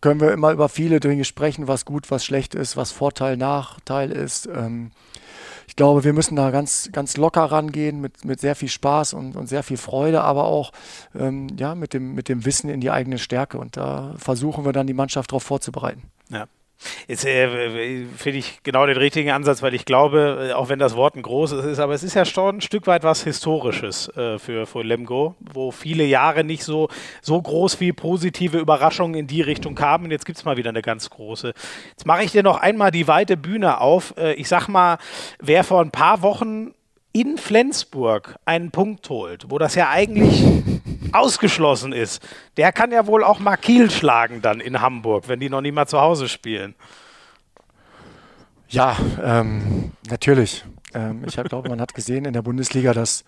[0.00, 4.10] können wir immer über viele Dinge sprechen, was gut, was schlecht ist, was Vorteil, Nachteil
[4.10, 4.46] ist.
[4.46, 4.90] Ähm,
[5.68, 9.36] ich glaube, wir müssen da ganz, ganz locker rangehen, mit, mit sehr viel Spaß und,
[9.36, 10.72] und sehr viel Freude, aber auch
[11.14, 13.58] ähm, ja, mit, dem, mit dem Wissen in die eigene Stärke.
[13.58, 16.04] Und da versuchen wir dann die Mannschaft darauf vorzubereiten.
[16.28, 16.46] Ja.
[17.08, 20.94] Jetzt äh, finde ich genau den richtigen Ansatz, weil ich glaube, äh, auch wenn das
[20.96, 24.38] Wort ein großes ist, aber es ist ja schon ein Stück weit was Historisches äh,
[24.38, 26.88] für, für Lemgo, wo viele Jahre nicht so,
[27.22, 30.10] so groß wie positive Überraschungen in die Richtung kamen.
[30.10, 31.54] Jetzt gibt es mal wieder eine ganz große.
[31.90, 34.14] Jetzt mache ich dir noch einmal die weite Bühne auf.
[34.16, 34.98] Äh, ich sag mal,
[35.40, 36.74] wer vor ein paar Wochen
[37.12, 40.44] in Flensburg einen Punkt holt, wo das ja eigentlich
[41.18, 42.22] ausgeschlossen ist,
[42.56, 45.72] der kann ja wohl auch mal Kiel schlagen dann in Hamburg, wenn die noch nie
[45.72, 46.74] mal zu Hause spielen.
[48.68, 50.64] Ja, ähm, natürlich.
[50.94, 53.24] Ähm, ich glaube, man hat gesehen in der Bundesliga, dass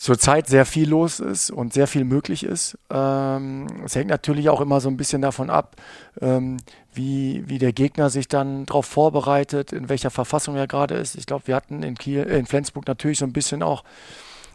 [0.00, 2.78] zurzeit sehr viel los ist und sehr viel möglich ist.
[2.88, 5.76] Ähm, es hängt natürlich auch immer so ein bisschen davon ab,
[6.22, 6.56] ähm,
[6.94, 11.16] wie, wie der Gegner sich dann darauf vorbereitet, in welcher Verfassung er gerade ist.
[11.16, 13.84] Ich glaube, wir hatten in Kiel, äh, in Flensburg natürlich so ein bisschen auch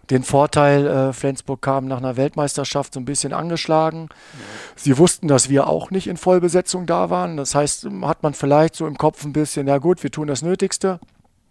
[0.09, 4.09] den Vorteil, äh, Flensburg kam nach einer Weltmeisterschaft so ein bisschen angeschlagen.
[4.09, 4.39] Ja.
[4.75, 7.37] Sie wussten, dass wir auch nicht in Vollbesetzung da waren.
[7.37, 10.41] Das heißt, hat man vielleicht so im Kopf ein bisschen, ja gut, wir tun das
[10.41, 10.99] Nötigste.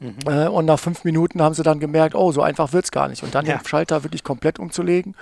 [0.01, 0.17] Mhm.
[0.27, 3.09] Äh, und nach fünf Minuten haben sie dann gemerkt, oh, so einfach wird es gar
[3.09, 3.23] nicht.
[3.23, 3.57] Und dann ja.
[3.57, 5.15] den Schalter wirklich komplett umzulegen.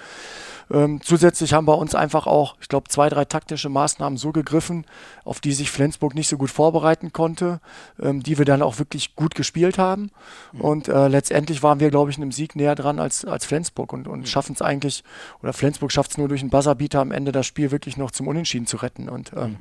[0.71, 4.85] Ähm, zusätzlich haben bei uns einfach auch, ich glaube, zwei, drei taktische Maßnahmen so gegriffen,
[5.25, 7.61] auf die sich Flensburg nicht so gut vorbereiten konnte,
[8.01, 10.11] ähm, die wir dann auch wirklich gut gespielt haben.
[10.53, 10.61] Mhm.
[10.61, 14.09] Und äh, letztendlich waren wir, glaube ich, einem Sieg näher dran als, als Flensburg und,
[14.09, 14.27] und mhm.
[14.27, 15.05] schaffen es eigentlich,
[15.43, 18.29] oder Flensburg schafft es nur durch einen Buzzerbeater am Ende das Spiel wirklich noch zum
[18.29, 19.09] Unentschieden zu retten.
[19.09, 19.57] Und ähm, mhm.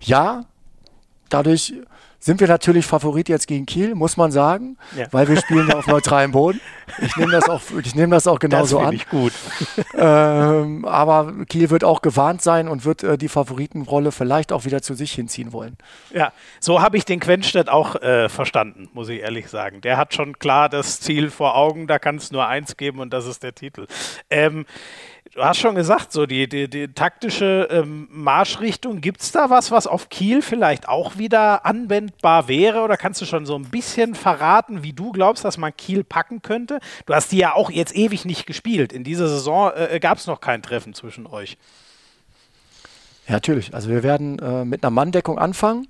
[0.00, 0.44] ja,
[1.30, 1.74] dadurch
[2.22, 5.06] sind wir natürlich Favorit jetzt gegen Kiel, muss man sagen, ja.
[5.10, 6.60] weil wir spielen ja auf neutralem Boden.
[7.00, 8.94] Ich nehme das auch, ich nehme das auch genauso das an.
[8.94, 9.32] Ich gut.
[9.92, 14.80] Ähm, aber Kiel wird auch gewarnt sein und wird äh, die Favoritenrolle vielleicht auch wieder
[14.80, 15.76] zu sich hinziehen wollen.
[16.12, 19.80] Ja, so habe ich den Quenstedt auch äh, verstanden, muss ich ehrlich sagen.
[19.80, 23.12] Der hat schon klar das Ziel vor Augen, da kann es nur eins geben und
[23.12, 23.86] das ist der Titel.
[24.30, 24.64] Ähm,
[25.32, 29.70] Du hast schon gesagt, so die, die, die taktische ähm, Marschrichtung, gibt es da was,
[29.70, 32.80] was auf Kiel vielleicht auch wieder anwendbar wäre?
[32.80, 36.42] Oder kannst du schon so ein bisschen verraten, wie du glaubst, dass man Kiel packen
[36.42, 36.80] könnte?
[37.06, 38.92] Du hast die ja auch jetzt ewig nicht gespielt.
[38.92, 41.58] In dieser Saison äh, gab es noch kein Treffen zwischen euch.
[43.28, 43.72] Ja, natürlich.
[43.72, 45.86] Also wir werden äh, mit einer Manndeckung anfangen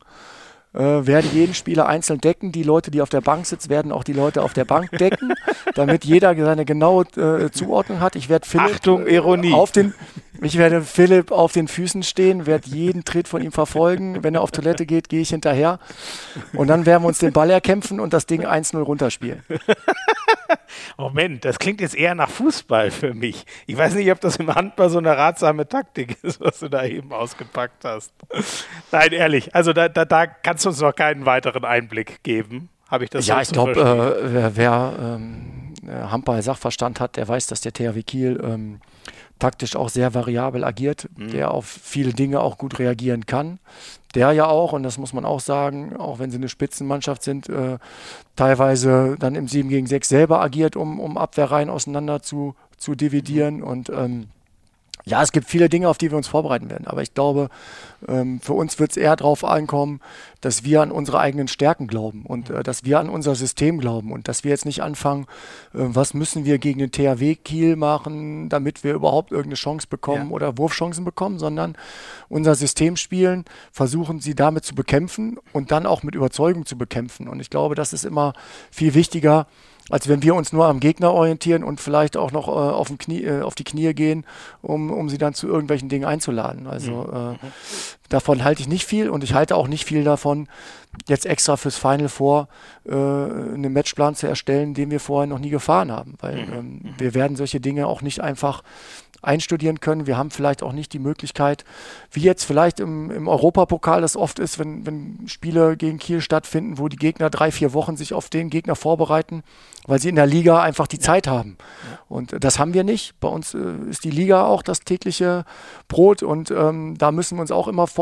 [0.73, 2.53] äh, werde jeden Spieler einzeln decken.
[2.53, 5.35] Die Leute, die auf der Bank sitzen, werden auch die Leute auf der Bank decken,
[5.75, 8.17] damit jeder seine genaue äh, Zuordnung hat.
[8.17, 9.53] Ich werde Philipp Achtung, Ironie.
[9.53, 9.95] auf den
[10.43, 14.23] ich werde Philipp auf den Füßen stehen, werde jeden Tritt von ihm verfolgen.
[14.23, 15.79] Wenn er auf Toilette geht, gehe ich hinterher.
[16.55, 19.43] Und dann werden wir uns den Ball erkämpfen und das Ding 1-0 runterspielen.
[20.97, 23.45] Moment, das klingt jetzt eher nach Fußball für mich.
[23.67, 26.85] Ich weiß nicht, ob das im Handball so eine ratsame Taktik ist, was du da
[26.85, 28.13] eben ausgepackt hast.
[28.93, 32.69] Nein, ehrlich, also da, da, da kannst du uns noch keinen weiteren Einblick geben.
[32.89, 37.61] Habe ich das Ja, ich glaube, äh, wer, wer ähm, Handball-Sachverstand hat, der weiß, dass
[37.61, 38.81] der THW Kiel ähm,
[39.41, 41.33] taktisch auch sehr variabel agiert, mhm.
[41.33, 43.59] der auf viele Dinge auch gut reagieren kann.
[44.15, 47.49] Der ja auch, und das muss man auch sagen, auch wenn sie eine Spitzenmannschaft sind,
[47.49, 47.79] äh,
[48.37, 53.59] teilweise dann im 7 gegen 6 selber agiert, um, um Abwehrreihen auseinander zu, zu dividieren.
[53.59, 53.63] Mhm.
[53.65, 54.29] Und ähm,
[55.11, 56.87] ja, es gibt viele Dinge, auf die wir uns vorbereiten werden.
[56.87, 57.49] Aber ich glaube,
[58.07, 60.01] ähm, für uns wird es eher darauf ankommen,
[60.41, 64.13] dass wir an unsere eigenen Stärken glauben und äh, dass wir an unser System glauben
[64.13, 65.25] und dass wir jetzt nicht anfangen,
[65.75, 70.29] äh, was müssen wir gegen den THW Kiel machen, damit wir überhaupt irgendeine Chance bekommen
[70.29, 70.35] ja.
[70.35, 71.77] oder Wurfchancen bekommen, sondern
[72.29, 77.27] unser System spielen, versuchen sie damit zu bekämpfen und dann auch mit Überzeugung zu bekämpfen.
[77.27, 78.33] Und ich glaube, das ist immer
[78.71, 79.49] viel wichtiger,
[79.89, 83.25] als wenn wir uns nur am Gegner orientieren und vielleicht auch noch äh, auf, Knie,
[83.25, 84.25] äh, auf, die Knie gehen,
[84.63, 86.67] um, um sie dann zu irgendwelchen Dingen einzuladen.
[86.67, 87.39] Also mhm.
[88.11, 90.49] Davon halte ich nicht viel und ich halte auch nicht viel davon,
[91.09, 92.49] jetzt extra fürs Final Four
[92.85, 96.15] äh, einen Matchplan zu erstellen, den wir vorher noch nie gefahren haben.
[96.21, 96.53] Weil mhm.
[96.53, 98.63] ähm, wir werden solche Dinge auch nicht einfach
[99.23, 100.07] einstudieren können.
[100.07, 101.65] Wir haben vielleicht auch nicht die Möglichkeit,
[102.11, 106.79] wie jetzt vielleicht im, im Europapokal das oft ist, wenn, wenn Spiele gegen Kiel stattfinden,
[106.79, 109.43] wo die Gegner drei, vier Wochen sich auf den Gegner vorbereiten,
[109.87, 111.03] weil sie in der Liga einfach die ja.
[111.03, 111.59] Zeit haben.
[111.91, 111.99] Ja.
[112.09, 113.21] Und das haben wir nicht.
[113.21, 113.59] Bei uns äh,
[113.91, 115.45] ist die Liga auch das tägliche
[115.89, 118.00] Brot und ähm, da müssen wir uns auch immer vorbereiten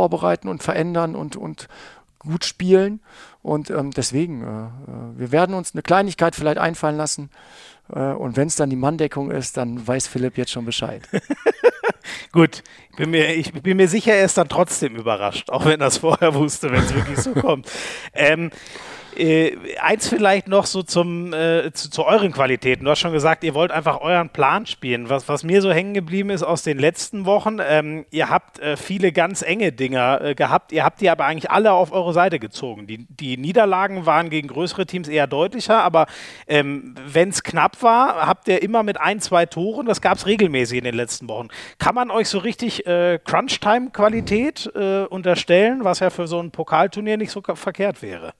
[0.49, 1.69] und verändern und, und
[2.19, 3.01] gut spielen.
[3.43, 7.31] Und ähm, deswegen, äh, äh wir werden uns eine Kleinigkeit vielleicht einfallen lassen,
[7.95, 11.03] äh, und wenn es dann die Manndeckung ist, dann weiß Philipp jetzt schon Bescheid.
[12.33, 12.63] Gut,
[12.97, 15.99] bin mir, ich bin mir sicher, er ist dann trotzdem überrascht, auch wenn er es
[15.99, 17.71] vorher wusste, wenn es wirklich so kommt.
[18.15, 18.51] Ähm,
[19.19, 22.85] äh, eins vielleicht noch so zum, äh, zu, zu, euren Qualitäten.
[22.85, 25.09] Du hast schon gesagt, ihr wollt einfach euren Plan spielen.
[25.09, 28.77] Was, was mir so hängen geblieben ist aus den letzten Wochen, ähm, ihr habt äh,
[28.77, 30.73] viele ganz enge Dinger äh, gehabt.
[30.73, 32.87] Ihr habt die aber eigentlich alle auf eure Seite gezogen.
[32.87, 36.07] Die, die Niederlagen waren gegen größere Teams eher deutlicher, aber
[36.47, 39.87] ähm, wenn es knapp war, habt ihr immer mit ein, zwei Toren.
[39.87, 41.49] Das gab es regelmäßig in den letzten Wochen.
[41.79, 47.17] Kann man euch so richtig äh, Crunch-Time-Qualität äh, unterstellen, was ja für so ein Pokalturnier
[47.17, 48.33] nicht so verkehrt wäre?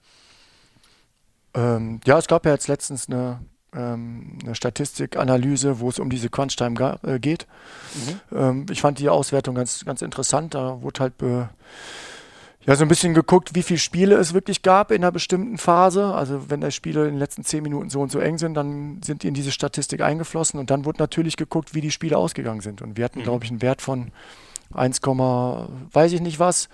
[1.53, 3.39] Ähm, ja, es gab ja jetzt letztens eine,
[3.73, 7.47] ähm, eine Statistikanalyse, wo es um diese Crunch-Time äh, geht.
[7.95, 8.37] Mhm.
[8.37, 10.53] Ähm, ich fand die Auswertung ganz, ganz interessant.
[10.53, 11.13] Da wurde halt
[12.65, 16.13] ja, so ein bisschen geguckt, wie viele Spiele es wirklich gab in einer bestimmten Phase.
[16.13, 19.01] Also wenn die Spiele in den letzten zehn Minuten so und so eng sind, dann
[19.01, 20.59] sind die in diese Statistik eingeflossen.
[20.59, 22.81] Und dann wurde natürlich geguckt, wie die Spiele ausgegangen sind.
[22.81, 23.23] Und wir hatten, mhm.
[23.23, 24.11] glaube ich, einen Wert von
[24.73, 26.69] 1, weiß ich nicht was,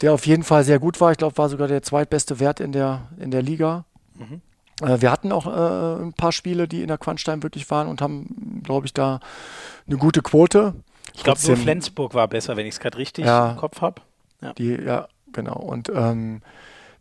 [0.00, 1.12] der auf jeden Fall sehr gut war.
[1.12, 3.84] Ich glaube, war sogar der zweitbeste Wert in der, in der Liga.
[4.20, 4.86] Mhm.
[4.86, 8.00] Äh, wir hatten auch äh, ein paar Spiele, die in der Quantstein wirklich waren und
[8.00, 9.20] haben, glaube ich, da
[9.86, 10.74] eine gute Quote.
[11.14, 14.00] Ich glaube, nur Flensburg war besser, wenn ich es gerade richtig ja, im Kopf habe.
[14.40, 14.52] Ja.
[14.58, 15.56] ja, genau.
[15.56, 16.40] Und ähm,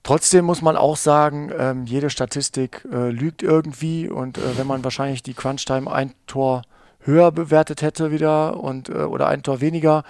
[0.03, 4.84] Trotzdem muss man auch sagen, ähm, jede Statistik äh, lügt irgendwie und äh, wenn man
[4.84, 6.63] wahrscheinlich die Crunch-Time ein Tor
[7.01, 10.03] höher bewertet hätte wieder und äh, oder ein Tor weniger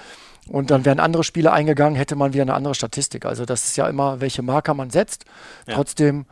[0.50, 3.26] und dann wären andere Spiele eingegangen, hätte man wieder eine andere Statistik.
[3.26, 5.26] Also das ist ja immer, welche Marker man setzt.
[5.68, 5.76] Ja.
[5.76, 6.26] Trotzdem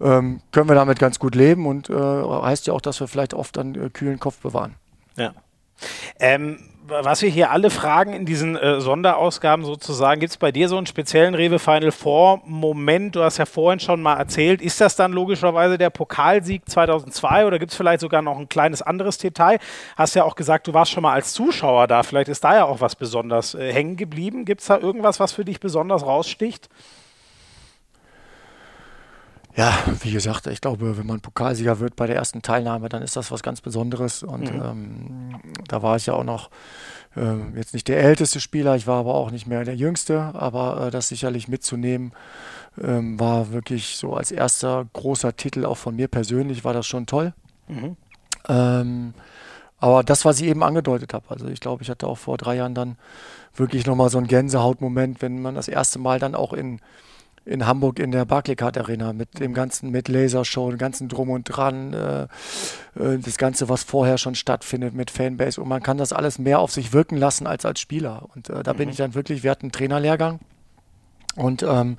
[0.00, 3.34] ähm, können wir damit ganz gut leben und äh, heißt ja auch, dass wir vielleicht
[3.34, 4.74] oft einen äh, kühlen Kopf bewahren.
[5.16, 5.32] Ja.
[6.20, 10.68] Ähm, was wir hier alle fragen in diesen äh, Sonderausgaben sozusagen, gibt es bei dir
[10.68, 13.14] so einen speziellen Rewe Final Four Moment?
[13.14, 14.60] Du hast ja vorhin schon mal erzählt.
[14.60, 18.82] Ist das dann logischerweise der Pokalsieg 2002 oder gibt es vielleicht sogar noch ein kleines
[18.82, 19.58] anderes Detail?
[19.96, 22.02] Hast ja auch gesagt, du warst schon mal als Zuschauer da.
[22.02, 24.44] Vielleicht ist da ja auch was besonders äh, hängen geblieben.
[24.44, 26.68] Gibt es da irgendwas, was für dich besonders raussticht?
[29.56, 33.16] Ja, wie gesagt, ich glaube, wenn man Pokalsieger wird bei der ersten Teilnahme, dann ist
[33.16, 34.22] das was ganz Besonderes.
[34.22, 34.62] Und mhm.
[34.62, 36.50] ähm, da war ich ja auch noch
[37.16, 40.86] äh, jetzt nicht der älteste Spieler, ich war aber auch nicht mehr der jüngste, aber
[40.86, 42.12] äh, das sicherlich mitzunehmen,
[42.80, 47.06] ähm, war wirklich so als erster großer Titel auch von mir persönlich, war das schon
[47.06, 47.34] toll.
[47.68, 47.96] Mhm.
[48.48, 49.14] Ähm,
[49.78, 52.56] aber das, was ich eben angedeutet habe, also ich glaube, ich hatte auch vor drei
[52.56, 52.96] Jahren dann
[53.54, 56.80] wirklich nochmal so einen Gänsehautmoment, wenn man das erste Mal dann auch in
[57.44, 61.44] in Hamburg in der Barclaycard Arena mit dem ganzen, mit Lasershow, dem ganzen Drum und
[61.44, 66.12] Dran, äh, äh, das Ganze, was vorher schon stattfindet mit Fanbase und man kann das
[66.12, 68.28] alles mehr auf sich wirken lassen als als Spieler.
[68.34, 68.78] Und äh, da mhm.
[68.78, 70.40] bin ich dann wirklich, wir hatten einen Trainerlehrgang
[71.40, 71.96] und ähm,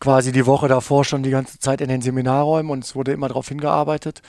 [0.00, 3.28] quasi die Woche davor schon die ganze Zeit in den Seminarräumen und es wurde immer
[3.28, 4.22] darauf hingearbeitet.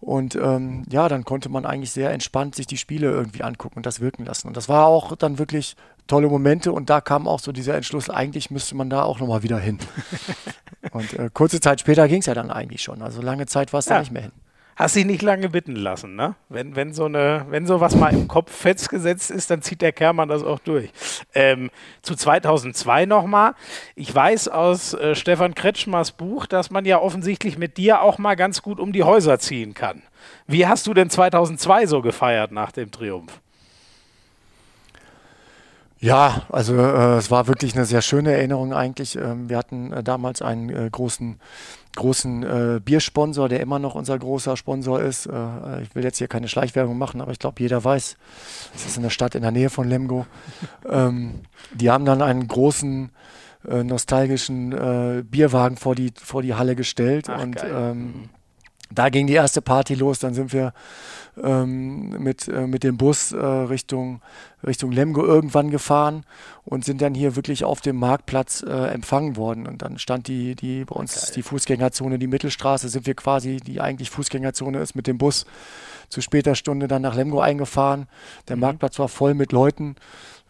[0.00, 3.86] Und ähm, ja, dann konnte man eigentlich sehr entspannt sich die Spiele irgendwie angucken und
[3.86, 4.46] das wirken lassen.
[4.46, 5.74] Und das war auch dann wirklich
[6.06, 9.42] tolle Momente und da kam auch so dieser Entschluss, eigentlich müsste man da auch nochmal
[9.42, 9.78] wieder hin.
[10.92, 13.02] und äh, kurze Zeit später ging es ja dann eigentlich schon.
[13.02, 13.94] Also lange Zeit war es ja.
[13.94, 14.32] da nicht mehr hin
[14.78, 16.36] hast dich nicht lange bitten lassen, ne?
[16.48, 20.28] Wenn, wenn, so eine, wenn sowas mal im Kopf festgesetzt ist, dann zieht der Kermann
[20.28, 20.90] das auch durch.
[21.34, 21.70] Ähm,
[22.02, 23.54] zu 2002 nochmal.
[23.96, 28.36] Ich weiß aus äh, Stefan Kretschmers Buch, dass man ja offensichtlich mit dir auch mal
[28.36, 30.02] ganz gut um die Häuser ziehen kann.
[30.46, 33.40] Wie hast du denn 2002 so gefeiert nach dem Triumph?
[36.00, 39.16] Ja, also äh, es war wirklich eine sehr schöne Erinnerung eigentlich.
[39.16, 41.40] Ähm, wir hatten äh, damals einen äh, großen
[41.98, 45.26] großen äh, Biersponsor, der immer noch unser großer Sponsor ist.
[45.26, 48.16] Äh, ich will jetzt hier keine Schleichwerbung machen, aber ich glaube, jeder weiß,
[48.74, 50.26] es ist eine Stadt in der Nähe von Lemgo.
[50.88, 51.40] ähm,
[51.74, 53.10] die haben dann einen großen
[53.68, 58.30] äh, nostalgischen äh, Bierwagen vor die, vor die Halle gestellt Ach, und ähm, mhm.
[58.90, 60.18] Da ging die erste Party los.
[60.18, 60.72] Dann sind wir
[61.42, 64.20] ähm, mit, äh, mit dem Bus äh, Richtung,
[64.66, 66.24] Richtung Lemgo irgendwann gefahren
[66.64, 69.66] und sind dann hier wirklich auf dem Marktplatz äh, empfangen worden.
[69.66, 71.32] Und dann stand die, die bei uns Geil.
[71.36, 75.46] die Fußgängerzone, die Mittelstraße, sind wir quasi, die eigentlich Fußgängerzone ist, mit dem Bus
[76.08, 78.08] zu später Stunde dann nach Lemgo eingefahren.
[78.48, 78.62] Der mhm.
[78.62, 79.96] Marktplatz war voll mit Leuten.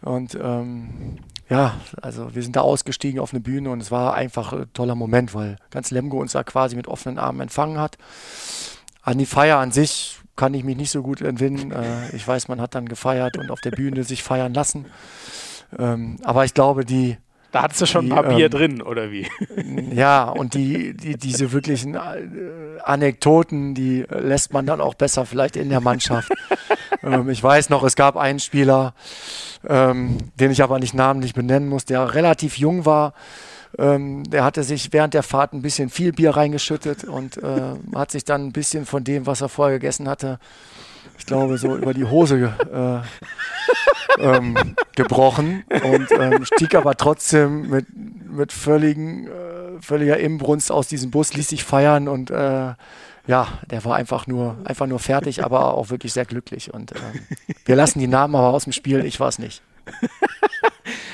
[0.01, 1.17] Und ähm,
[1.49, 4.95] ja, also wir sind da ausgestiegen auf eine Bühne und es war einfach ein toller
[4.95, 7.97] Moment, weil ganz Lemgo uns da quasi mit offenen Armen empfangen hat.
[9.01, 11.71] An die Feier an sich kann ich mich nicht so gut entwinden.
[11.71, 14.85] Äh, ich weiß, man hat dann gefeiert und auf der Bühne sich feiern lassen.
[15.77, 17.17] Ähm, aber ich glaube, die.
[17.51, 19.27] Da hattest du schon die, ein paar Bier ähm, drin, oder wie?
[19.93, 25.55] Ja, und die, die, diese wirklichen äh, Anekdoten, die lässt man dann auch besser vielleicht
[25.55, 26.31] in der Mannschaft.
[27.03, 28.93] ähm, ich weiß noch, es gab einen Spieler,
[29.67, 33.13] ähm, den ich aber nicht namentlich benennen muss, der relativ jung war.
[33.77, 38.11] Ähm, der hatte sich während der Fahrt ein bisschen viel Bier reingeschüttet und äh, hat
[38.11, 40.39] sich dann ein bisschen von dem, was er vorher gegessen hatte,
[41.19, 47.87] ich glaube, so über die Hose äh, ähm, gebrochen und ähm, stieg aber trotzdem mit,
[47.93, 52.73] mit völligen, äh, völliger Imbrunst aus diesem Bus, ließ sich feiern und äh,
[53.29, 56.73] ja, der war einfach nur, einfach nur fertig, aber auch wirklich sehr glücklich.
[56.73, 57.21] Und ähm,
[57.63, 59.61] wir lassen die Namen aber aus dem Spiel, ich war es nicht.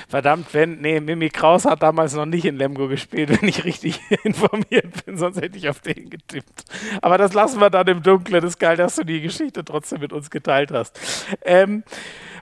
[0.08, 4.00] Verdammt, wenn, nee, Mimi Kraus hat damals noch nicht in Lemgo gespielt, wenn ich richtig
[4.24, 6.66] informiert bin, sonst hätte ich auf den getippt.
[7.02, 8.42] Aber das lassen wir dann im Dunkeln.
[8.42, 11.00] Das ist geil, dass du die Geschichte trotzdem mit uns geteilt hast.
[11.44, 11.84] Ähm,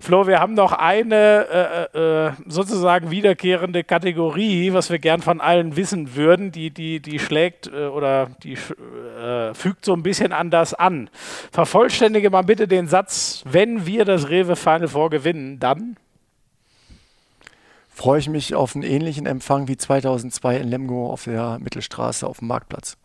[0.03, 5.39] Flo, wir haben noch eine äh, äh, äh sozusagen wiederkehrende Kategorie, was wir gern von
[5.39, 6.51] allen wissen würden.
[6.51, 11.09] Die, die, die schlägt äh, oder die äh, fügt so ein bisschen anders an.
[11.53, 15.95] Vervollständige mal bitte den Satz, wenn wir das Rewe Final Four gewinnen, dann
[17.93, 22.39] freue ich mich auf einen ähnlichen Empfang wie 2002 in Lemgo auf der Mittelstraße auf
[22.39, 22.97] dem Marktplatz.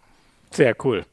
[0.51, 1.05] Sehr cool.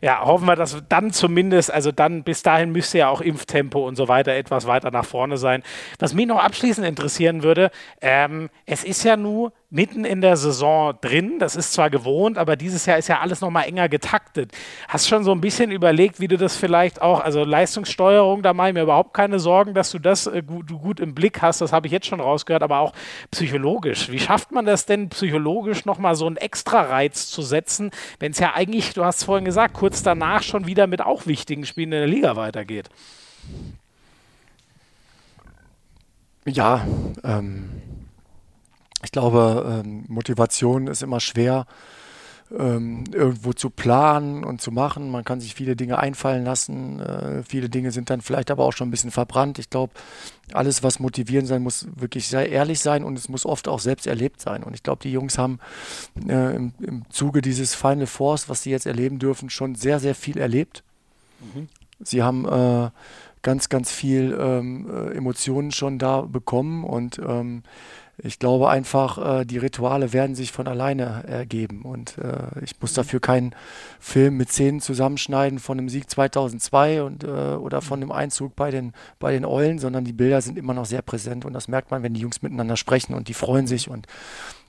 [0.00, 3.96] Ja, hoffen wir, dass dann zumindest, also dann bis dahin müsste ja auch Impftempo und
[3.96, 5.62] so weiter etwas weiter nach vorne sein.
[5.98, 10.94] Was mich noch abschließend interessieren würde, ähm, es ist ja nur mitten in der Saison
[11.00, 11.38] drin.
[11.38, 14.52] Das ist zwar gewohnt, aber dieses Jahr ist ja alles nochmal enger getaktet.
[14.88, 18.68] Hast schon so ein bisschen überlegt, wie du das vielleicht auch, also Leistungssteuerung, da mache
[18.68, 21.60] ich mir überhaupt keine Sorgen, dass du das äh, gut, du gut im Blick hast.
[21.60, 22.94] Das habe ich jetzt schon rausgehört, aber auch
[23.30, 24.10] psychologisch.
[24.10, 28.54] Wie schafft man das denn psychologisch nochmal so einen Extra-Reiz zu setzen, wenn es ja
[28.54, 31.98] eigentlich, du hast es vorhin gesagt, kurz danach schon wieder mit auch wichtigen Spielen in
[31.98, 32.88] der Liga weitergeht?
[36.46, 36.86] Ja,
[37.22, 37.68] ähm,
[39.08, 41.64] ich glaube, ähm, Motivation ist immer schwer
[42.54, 45.10] ähm, irgendwo zu planen und zu machen.
[45.10, 47.00] Man kann sich viele Dinge einfallen lassen.
[47.00, 49.58] Äh, viele Dinge sind dann vielleicht aber auch schon ein bisschen verbrannt.
[49.58, 49.94] Ich glaube,
[50.52, 54.06] alles, was motivierend sein muss, wirklich sehr ehrlich sein und es muss oft auch selbst
[54.06, 54.62] erlebt sein.
[54.62, 55.58] Und ich glaube, die Jungs haben
[56.28, 60.14] äh, im, im, Zuge dieses Final Force, was sie jetzt erleben dürfen, schon sehr, sehr
[60.14, 60.84] viel erlebt.
[61.40, 61.68] Mhm.
[62.00, 62.90] Sie haben äh,
[63.40, 67.62] ganz, ganz viel ähm, äh, Emotionen schon da bekommen und ähm,
[68.20, 71.82] ich glaube einfach, äh, die Rituale werden sich von alleine ergeben.
[71.82, 73.54] Und äh, ich muss dafür keinen
[74.00, 78.70] Film mit Szenen zusammenschneiden von dem Sieg 2002 und, äh, oder von dem Einzug bei
[78.70, 81.44] den, bei den Eulen, sondern die Bilder sind immer noch sehr präsent.
[81.44, 84.06] Und das merkt man, wenn die Jungs miteinander sprechen und die freuen sich und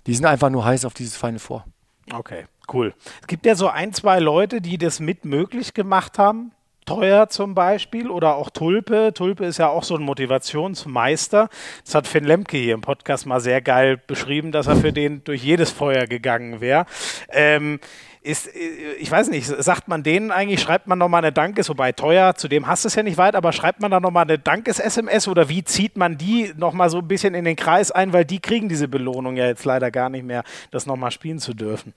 [0.06, 1.66] die sind einfach nur heiß auf dieses Final Four.
[2.12, 2.94] Okay, cool.
[3.22, 6.52] Es gibt ja so ein, zwei Leute, die das mit möglich gemacht haben.
[6.90, 9.12] Teuer zum Beispiel oder auch Tulpe.
[9.14, 11.48] Tulpe ist ja auch so ein Motivationsmeister.
[11.86, 15.24] Das hat Finn Lemke hier im Podcast mal sehr geil beschrieben, dass er für den
[15.24, 16.88] durch jedes Feuer gegangen wäre.
[17.30, 17.80] Ähm,
[18.24, 21.92] ist, äh, ich weiß nicht, sagt man denen eigentlich, schreibt man nochmal eine Dankes, wobei
[21.92, 24.40] teuer, zu dem hast du es ja nicht weit, aber schreibt man da nochmal eine
[24.40, 28.26] Dankes-SMS oder wie zieht man die nochmal so ein bisschen in den Kreis ein, weil
[28.26, 31.94] die kriegen diese Belohnung ja jetzt leider gar nicht mehr, das nochmal spielen zu dürfen.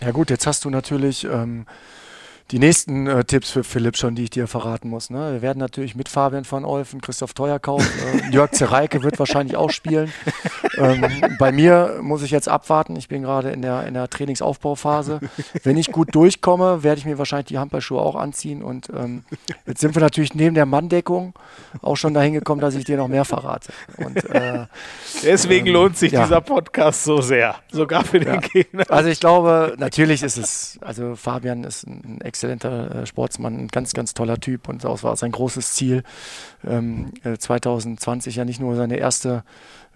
[0.00, 1.66] Ja gut, jetzt hast du natürlich ähm,
[2.50, 5.10] die nächsten äh, Tipps für Philipp schon, die ich dir verraten muss.
[5.10, 5.32] Ne?
[5.34, 9.70] Wir werden natürlich mit Fabian van Olfen, Christoph Teuerkauf, äh, Jörg Zereike wird wahrscheinlich auch
[9.70, 10.10] spielen.
[10.78, 11.04] Ähm,
[11.38, 12.96] bei mir muss ich jetzt abwarten.
[12.96, 15.20] Ich bin gerade in der, in der Trainingsaufbauphase.
[15.62, 18.62] Wenn ich gut durchkomme, werde ich mir wahrscheinlich die Handballschuhe auch anziehen.
[18.62, 19.24] Und ähm,
[19.66, 21.34] jetzt sind wir natürlich neben der Manndeckung
[21.82, 23.72] auch schon dahin gekommen, dass ich dir noch mehr verrate.
[23.96, 24.66] Und, äh,
[25.22, 26.24] Deswegen ähm, lohnt sich ja.
[26.24, 28.40] dieser Podcast so sehr, sogar für den ja.
[28.40, 28.84] Gegner.
[28.88, 33.92] Also ich glaube, natürlich ist es, also Fabian ist ein exzellenter äh, Sportsmann, ein ganz,
[33.94, 36.04] ganz toller Typ und das war sein großes Ziel,
[36.64, 39.42] ähm, 2020 äh, ja nicht nur seine erste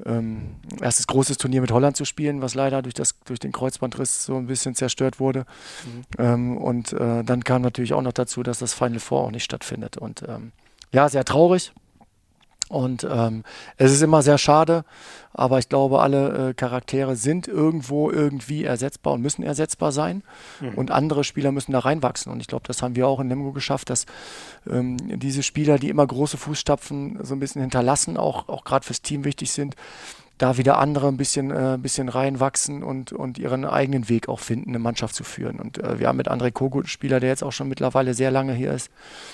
[0.05, 4.25] ähm, erstes großes Turnier mit Holland zu spielen, was leider durch, das, durch den Kreuzbandriss
[4.25, 5.41] so ein bisschen zerstört wurde.
[5.85, 6.03] Mhm.
[6.19, 9.45] Ähm, und äh, dann kam natürlich auch noch dazu, dass das Final Four auch nicht
[9.45, 9.99] stattfindet.
[9.99, 10.53] Und ähm,
[10.93, 11.73] ja, sehr traurig.
[12.73, 13.45] Und ähm,
[13.77, 14.85] es ist immer sehr schade,
[15.35, 20.23] aber ich glaube, alle äh, Charaktere sind irgendwo irgendwie ersetzbar und müssen ersetzbar sein.
[20.61, 20.75] Mhm.
[20.75, 22.33] Und andere Spieler müssen da reinwachsen.
[22.33, 24.07] Und ich glaube, das haben wir auch in Lemgo geschafft, dass
[24.67, 29.03] ähm, diese Spieler, die immer große Fußstapfen so ein bisschen hinterlassen, auch, auch gerade fürs
[29.03, 29.77] Team wichtig sind,
[30.43, 34.71] da wieder andere ein bisschen, äh, bisschen reinwachsen und, und ihren eigenen Weg auch finden,
[34.71, 35.61] eine Mannschaft zu führen.
[35.61, 38.33] Und äh, wir haben mit André Kogut einen Spieler, der jetzt auch schon mittlerweile sehr
[38.33, 38.91] lange hier ist,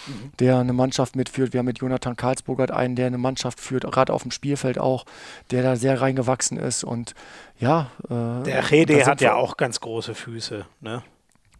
[0.06, 0.32] mhm.
[0.38, 1.54] der eine Mannschaft mitführt.
[1.54, 5.06] Wir haben mit Jonathan Karlsburgert einen, der eine Mannschaft führt, gerade auf dem Spielfeld auch,
[5.50, 6.84] der da sehr reingewachsen ist.
[6.84, 7.14] Und
[7.58, 7.90] ja.
[8.04, 11.02] Äh, der Rede hat ja auch ganz große Füße, ne?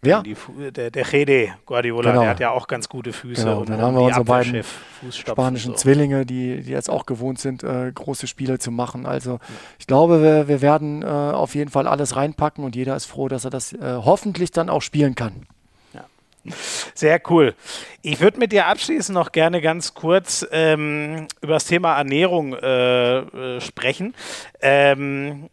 [0.01, 0.23] Wer?
[0.23, 0.37] Die,
[0.71, 2.23] der, der Gede Guardiola, genau.
[2.23, 3.45] der hat ja auch ganz gute Füße.
[3.45, 3.61] Genau.
[3.61, 4.63] Und dann haben wir unsere beiden
[5.11, 5.77] spanischen so.
[5.77, 9.07] Zwillinge, die, die jetzt auch gewohnt sind, äh, große Spiele zu machen.
[9.07, 9.41] Also
[9.79, 13.29] ich glaube, wir, wir werden äh, auf jeden Fall alles reinpacken und jeder ist froh,
[13.29, 15.47] dass er das äh, hoffentlich dann auch spielen kann.
[16.95, 17.55] Sehr cool.
[18.03, 23.19] Ich würde mit dir abschließend noch gerne ganz kurz ähm, über das Thema Ernährung äh,
[23.19, 24.15] äh, sprechen.
[24.61, 25.51] Ähm,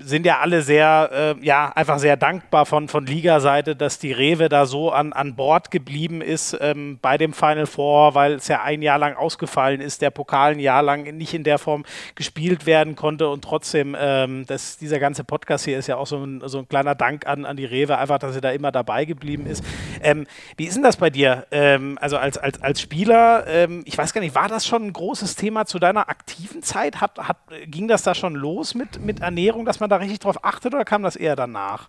[0.00, 4.48] sind ja alle sehr, äh, ja, einfach sehr dankbar von, von Liga-Seite, dass die Rewe
[4.48, 8.62] da so an, an Bord geblieben ist ähm, bei dem Final Four, weil es ja
[8.62, 11.84] ein Jahr lang ausgefallen ist, der Pokal ein Jahr lang nicht in der Form
[12.14, 16.22] gespielt werden konnte und trotzdem, ähm, das, dieser ganze Podcast hier ist ja auch so
[16.22, 19.04] ein, so ein kleiner Dank an, an die Rewe, einfach, dass sie da immer dabei
[19.04, 19.64] geblieben ist.
[20.02, 20.23] Ähm,
[20.56, 21.46] wie ist denn das bei dir?
[21.50, 24.92] Ähm, also als, als, als Spieler, ähm, ich weiß gar nicht, war das schon ein
[24.92, 27.00] großes Thema zu deiner aktiven Zeit?
[27.00, 30.44] Hat, hat, ging das da schon los mit, mit Ernährung, dass man da richtig drauf
[30.44, 31.88] achtet oder kam das eher danach?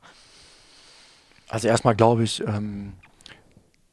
[1.47, 2.93] Also erstmal glaube ich, ähm,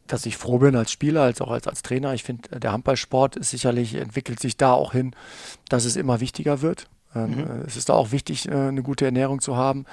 [0.06, 2.14] dass ich froh bin als Spieler, als auch als, als Trainer.
[2.14, 5.14] Ich finde, der Handballsport ist sicherlich, entwickelt sich da auch hin,
[5.68, 6.86] dass es immer wichtiger wird.
[7.14, 7.64] Ähm, mhm.
[7.66, 9.86] Es ist da auch wichtig, äh, eine gute Ernährung zu haben.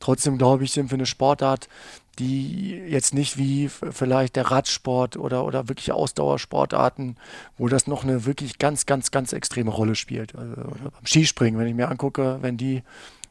[0.00, 1.68] Trotzdem glaube ich, sind wir eine Sportart,
[2.18, 7.16] die jetzt nicht wie vielleicht der Radsport oder, oder wirklich Ausdauersportarten,
[7.58, 10.34] wo das noch eine wirklich ganz, ganz, ganz extreme Rolle spielt.
[10.34, 12.82] Also beim Skispringen, wenn ich mir angucke, wenn die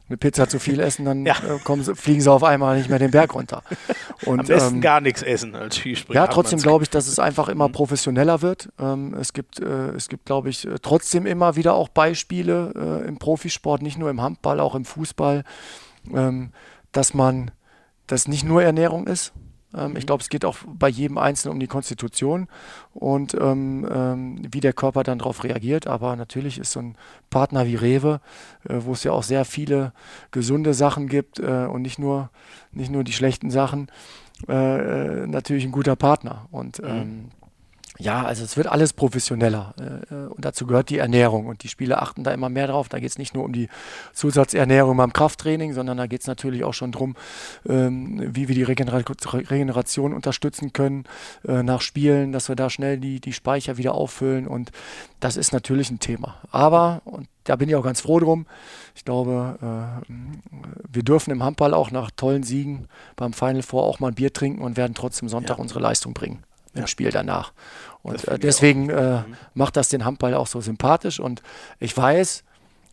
[0.08, 1.34] eine Pizza zu viel essen, dann ja.
[1.34, 3.62] äh, kommen, fliegen sie auf einmal nicht mehr den Berg runter.
[4.24, 6.20] Und, Am besten ähm, gar nichts essen als Skispringer.
[6.20, 7.72] Ja, trotzdem glaube ich, dass es einfach immer mhm.
[7.72, 8.68] professioneller wird.
[8.78, 13.08] Ähm, es gibt, äh, es gibt, glaube ich, äh, trotzdem immer wieder auch Beispiele äh,
[13.08, 15.44] im Profisport, nicht nur im Handball, auch im Fußball,
[16.14, 16.50] ähm,
[16.92, 17.50] dass man,
[18.06, 19.32] das nicht nur Ernährung ist,
[19.76, 20.06] ähm, ich mhm.
[20.06, 22.48] glaube, es geht auch bei jedem Einzelnen um die Konstitution
[22.94, 25.86] und ähm, ähm, wie der Körper dann darauf reagiert.
[25.86, 26.96] Aber natürlich ist so ein
[27.30, 28.20] Partner wie Rewe,
[28.68, 29.92] äh, wo es ja auch sehr viele
[30.30, 32.30] gesunde Sachen gibt äh, und nicht nur,
[32.72, 33.90] nicht nur die schlechten Sachen,
[34.48, 36.46] äh, äh natürlich ein guter Partner.
[36.50, 37.30] Und mhm.
[37.98, 41.68] Ja, also es wird alles professioneller äh, äh, und dazu gehört die Ernährung und die
[41.68, 42.88] Spieler achten da immer mehr drauf.
[42.88, 43.68] Da geht es nicht nur um die
[44.12, 47.16] Zusatzernährung beim Krafttraining, sondern da geht es natürlich auch schon darum,
[47.66, 51.04] ähm, wie wir die Regenera Regeneration unterstützen können
[51.46, 54.72] äh, nach Spielen, dass wir da schnell die, die Speicher wieder auffüllen und
[55.20, 56.36] das ist natürlich ein Thema.
[56.50, 58.46] Aber, und da bin ich auch ganz froh drum,
[58.94, 60.12] ich glaube, äh,
[60.92, 64.32] wir dürfen im Handball auch nach tollen Siegen beim Final Four auch mal ein Bier
[64.32, 65.62] trinken und werden trotzdem Sonntag ja.
[65.62, 66.42] unsere Leistung bringen
[66.76, 66.86] im ja.
[66.86, 67.52] Spiel danach.
[68.02, 69.36] Und äh, deswegen äh, mhm.
[69.54, 71.18] macht das den Handball auch so sympathisch.
[71.20, 71.42] Und
[71.80, 72.44] ich weiß,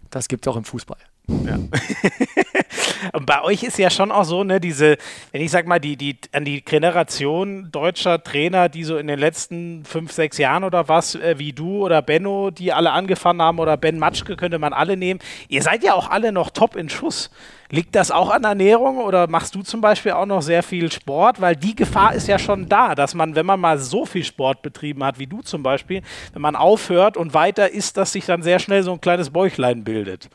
[0.10, 0.98] das gibt es auch im Fußball.
[1.28, 1.58] Ja.
[3.14, 4.98] Und bei euch ist ja schon auch so, ne, diese,
[5.32, 9.20] wenn ich sag mal, die, die, an die Generation deutscher Trainer, die so in den
[9.20, 13.60] letzten fünf, sechs Jahren oder was, äh, wie du oder Benno, die alle angefangen haben,
[13.60, 15.20] oder Ben Matschke könnte man alle nehmen.
[15.48, 17.30] Ihr seid ja auch alle noch top in Schuss.
[17.70, 21.40] Liegt das auch an Ernährung oder machst du zum Beispiel auch noch sehr viel Sport?
[21.42, 24.62] Weil die Gefahr ist ja schon da, dass man, wenn man mal so viel Sport
[24.62, 26.02] betrieben hat wie du zum Beispiel,
[26.34, 29.84] wenn man aufhört und weiter isst, dass sich dann sehr schnell so ein kleines Bäuchlein
[29.84, 30.30] bildet.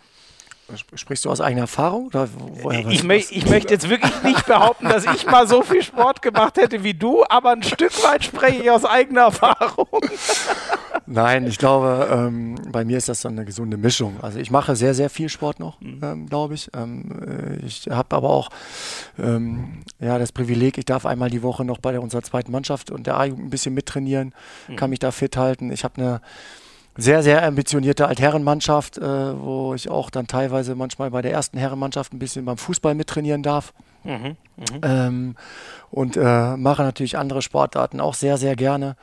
[0.94, 2.10] Sprichst du aus eigener Erfahrung?
[2.90, 6.58] ich, mö ich möchte jetzt wirklich nicht behaupten, dass ich mal so viel Sport gemacht
[6.58, 9.88] hätte wie du, aber ein Stück weit spreche ich aus eigener Erfahrung.
[11.06, 14.18] Nein, ich glaube, ähm, bei mir ist das so eine gesunde Mischung.
[14.20, 16.00] Also ich mache sehr, sehr viel Sport noch, mhm.
[16.02, 16.70] ähm, glaube ich.
[16.74, 18.50] Ähm, äh, ich habe aber auch
[19.18, 22.90] ähm, ja, das Privileg, ich darf einmal die Woche noch bei der, unserer zweiten Mannschaft
[22.90, 24.34] und der A-Jugend ein bisschen mittrainieren,
[24.68, 24.76] mhm.
[24.76, 25.72] kann mich da fit halten.
[25.72, 26.20] Ich habe eine
[27.00, 29.00] sehr, sehr ambitionierte Altherrenmannschaft, äh,
[29.40, 33.44] wo ich auch dann teilweise manchmal bei der ersten Herrenmannschaft ein bisschen beim Fußball mittrainieren
[33.44, 33.72] darf.
[34.02, 34.66] Mhm, mh.
[34.82, 35.36] ähm,
[35.90, 38.96] und äh, mache natürlich andere Sportarten auch sehr, sehr gerne.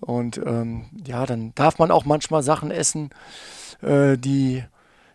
[0.00, 3.10] Und ähm, ja, dann darf man auch manchmal Sachen essen,
[3.80, 4.64] äh, die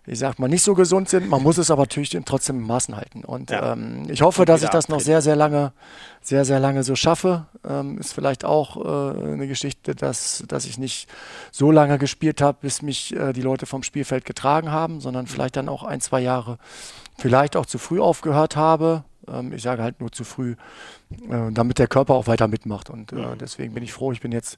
[0.08, 1.30] ich sag mal, nicht so gesund sind.
[1.30, 3.24] Man muss es aber natürlich trotzdem in Maßen halten.
[3.24, 3.74] Und ja.
[3.74, 5.74] ähm, ich hoffe, dass ich das noch sehr, sehr lange,
[6.22, 7.46] sehr, sehr lange so schaffe.
[7.68, 11.08] Ähm, ist vielleicht auch äh, eine Geschichte, dass, dass ich nicht
[11.52, 15.56] so lange gespielt habe, bis mich äh, die Leute vom Spielfeld getragen haben, sondern vielleicht
[15.56, 16.58] dann auch ein, zwei Jahre
[17.18, 19.04] vielleicht auch zu früh aufgehört habe.
[19.28, 20.56] Ähm, ich sage halt nur zu früh,
[21.12, 22.90] äh, damit der Körper auch weiter mitmacht.
[22.90, 23.38] Und äh, mhm.
[23.40, 24.12] deswegen bin ich froh.
[24.12, 24.58] Ich bin jetzt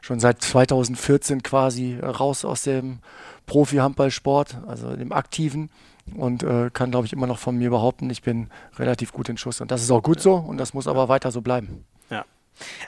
[0.00, 2.98] schon seit 2014 quasi raus aus dem
[3.46, 5.70] Profi-Handballsport, also dem aktiven.
[6.16, 9.38] Und äh, kann, glaube ich, immer noch von mir behaupten, ich bin relativ gut in
[9.38, 9.60] Schuss.
[9.60, 11.84] Und das ist auch gut so und das muss aber weiter so bleiben.
[12.10, 12.24] Ja.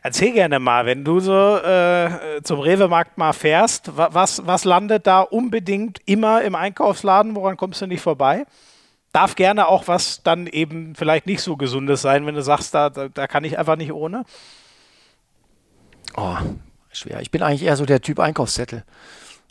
[0.03, 5.23] Erzähl gerne mal, wenn du so äh, zum Rewe-Markt mal fährst, was, was landet da
[5.23, 7.35] unbedingt immer im Einkaufsladen?
[7.35, 8.45] Woran kommst du nicht vorbei?
[9.17, 12.91] Darf gerne auch was dann eben vielleicht nicht so gesundes sein, wenn du sagst, da,
[12.91, 14.25] da, da kann ich einfach nicht ohne?
[16.17, 16.37] Oh,
[16.93, 17.21] schwer.
[17.23, 18.85] Ich bin eigentlich eher so der Typ Einkaufszettel.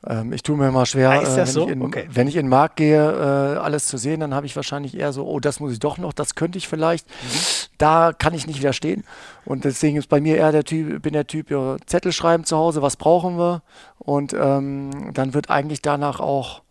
[0.05, 1.66] Ähm, ich tue mir mal schwer, ah, äh, wenn, so?
[1.66, 2.07] ich in, okay.
[2.11, 5.11] wenn, ich in, den Markt gehe, äh, alles zu sehen, dann habe ich wahrscheinlich eher
[5.11, 7.07] so, oh, das muss ich doch noch, das könnte ich vielleicht.
[7.07, 7.39] Mhm.
[7.80, 9.03] Da kann ich nicht widerstehen.
[9.45, 12.55] Und deswegen ist bei mir eher der Typ, bin der Typ, ja, Zettel schreiben zu
[12.55, 13.63] Hause, was brauchen wir?
[13.97, 16.61] Und ähm, dann wird eigentlich danach auch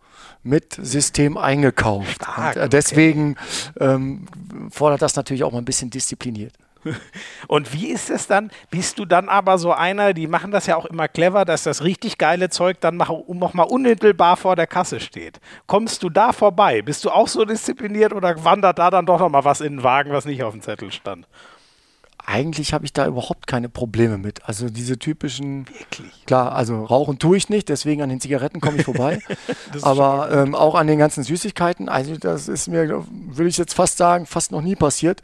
[0.44, 2.22] mit System eingekauft.
[2.22, 3.36] Stark, und, äh, deswegen
[3.74, 3.94] okay.
[3.94, 4.26] ähm,
[4.70, 6.54] fordert das natürlich auch mal ein bisschen diszipliniert.
[7.48, 8.50] Und wie ist es dann?
[8.70, 11.82] Bist du dann aber so einer, die machen das ja auch immer clever, dass das
[11.82, 15.40] richtig geile Zeug dann noch mal unmittelbar vor der Kasse steht.
[15.66, 16.82] Kommst du da vorbei?
[16.82, 19.82] Bist du auch so diszipliniert oder wandert da dann doch noch mal was in den
[19.82, 21.26] Wagen, was nicht auf dem Zettel stand?
[22.26, 24.46] Eigentlich habe ich da überhaupt keine Probleme mit.
[24.48, 26.24] Also diese typischen, Wirklich?
[26.26, 29.20] klar, also rauchen tue ich nicht, deswegen an den Zigaretten komme ich vorbei.
[29.82, 33.98] Aber ähm, auch an den ganzen Süßigkeiten, also das ist mir, würde ich jetzt fast
[33.98, 35.22] sagen, fast noch nie passiert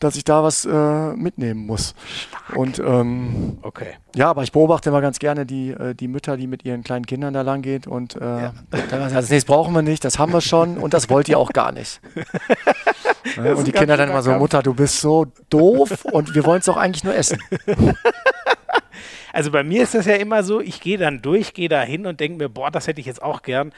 [0.00, 1.94] dass ich da was äh, mitnehmen muss.
[2.16, 2.56] Stark.
[2.56, 3.94] Und ähm, okay.
[4.14, 7.06] ja, aber ich beobachte immer ganz gerne die, äh, die Mütter, die mit ihren kleinen
[7.06, 8.52] Kindern da lang geht und äh, ja.
[8.90, 11.50] dann, das nächste brauchen wir nicht, das haben wir schon und das wollt ihr auch
[11.50, 12.00] gar nicht.
[13.36, 16.60] ja, und die Kinder dann immer so, Mutter, du bist so doof und wir wollen
[16.60, 17.38] es doch eigentlich nur essen.
[19.32, 22.06] Also bei mir ist das ja immer so, ich gehe dann durch, gehe da hin
[22.06, 23.72] und denke mir, boah, das hätte ich jetzt auch gern.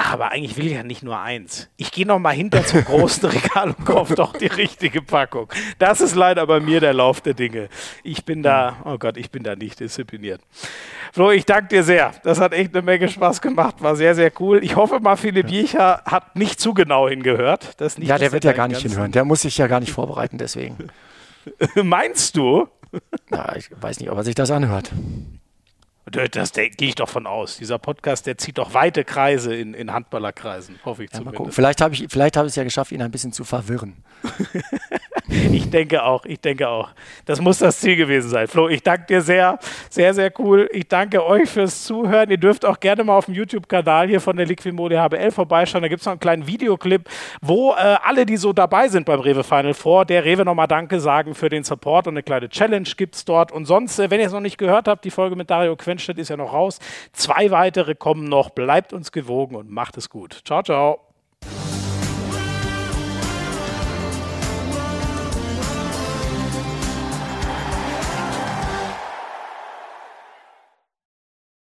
[0.00, 1.68] Ach, aber eigentlich will ich ja nicht nur eins.
[1.76, 5.48] Ich gehe noch mal hinter zum großen Regal und kaufe doch die richtige Packung.
[5.80, 7.68] Das ist leider bei mir der Lauf der Dinge.
[8.04, 10.40] Ich bin da, oh Gott, ich bin da nicht diszipliniert.
[11.12, 12.12] Flo, ich danke dir sehr.
[12.22, 13.76] Das hat echt eine Menge Spaß gemacht.
[13.80, 14.62] War sehr, sehr cool.
[14.62, 17.80] Ich hoffe mal, Philipp Jecher hat nicht zu genau hingehört.
[17.80, 19.10] Das nicht, ja, der wird ja gar nicht hinhören.
[19.10, 20.76] Der muss sich ja gar nicht vorbereiten, deswegen.
[21.82, 22.68] Meinst du?
[23.30, 24.92] Na, ich weiß nicht, ob er sich das anhört.
[26.10, 27.58] Das, gehe ich doch von aus.
[27.58, 31.54] Dieser Podcast, der zieht doch weite Kreise in, in Handballerkreisen, hoffe ich ja, zumindest.
[31.54, 33.96] Vielleicht habe ich, vielleicht hab ich es ja geschafft, ihn ein bisschen zu verwirren.
[35.52, 36.90] ich denke auch, ich denke auch.
[37.26, 38.48] Das muss das Ziel gewesen sein.
[38.48, 39.58] Flo, ich danke dir sehr,
[39.90, 40.68] sehr, sehr cool.
[40.72, 42.30] Ich danke euch fürs Zuhören.
[42.30, 45.82] Ihr dürft auch gerne mal auf dem YouTube-Kanal hier von der Liquimode HBL vorbeischauen.
[45.82, 47.08] Da gibt es noch einen kleinen Videoclip,
[47.42, 51.00] wo äh, alle, die so dabei sind beim Rewe Final Four, der Rewe nochmal Danke
[51.00, 53.52] sagen für den Support und eine kleine Challenge gibt es dort.
[53.52, 56.18] Und sonst, äh, wenn ihr es noch nicht gehört habt, die Folge mit Dario Quenstedt
[56.18, 56.78] ist ja noch raus.
[57.12, 58.50] Zwei weitere kommen noch.
[58.50, 60.40] Bleibt uns gewogen und macht es gut.
[60.44, 61.07] Ciao, ciao.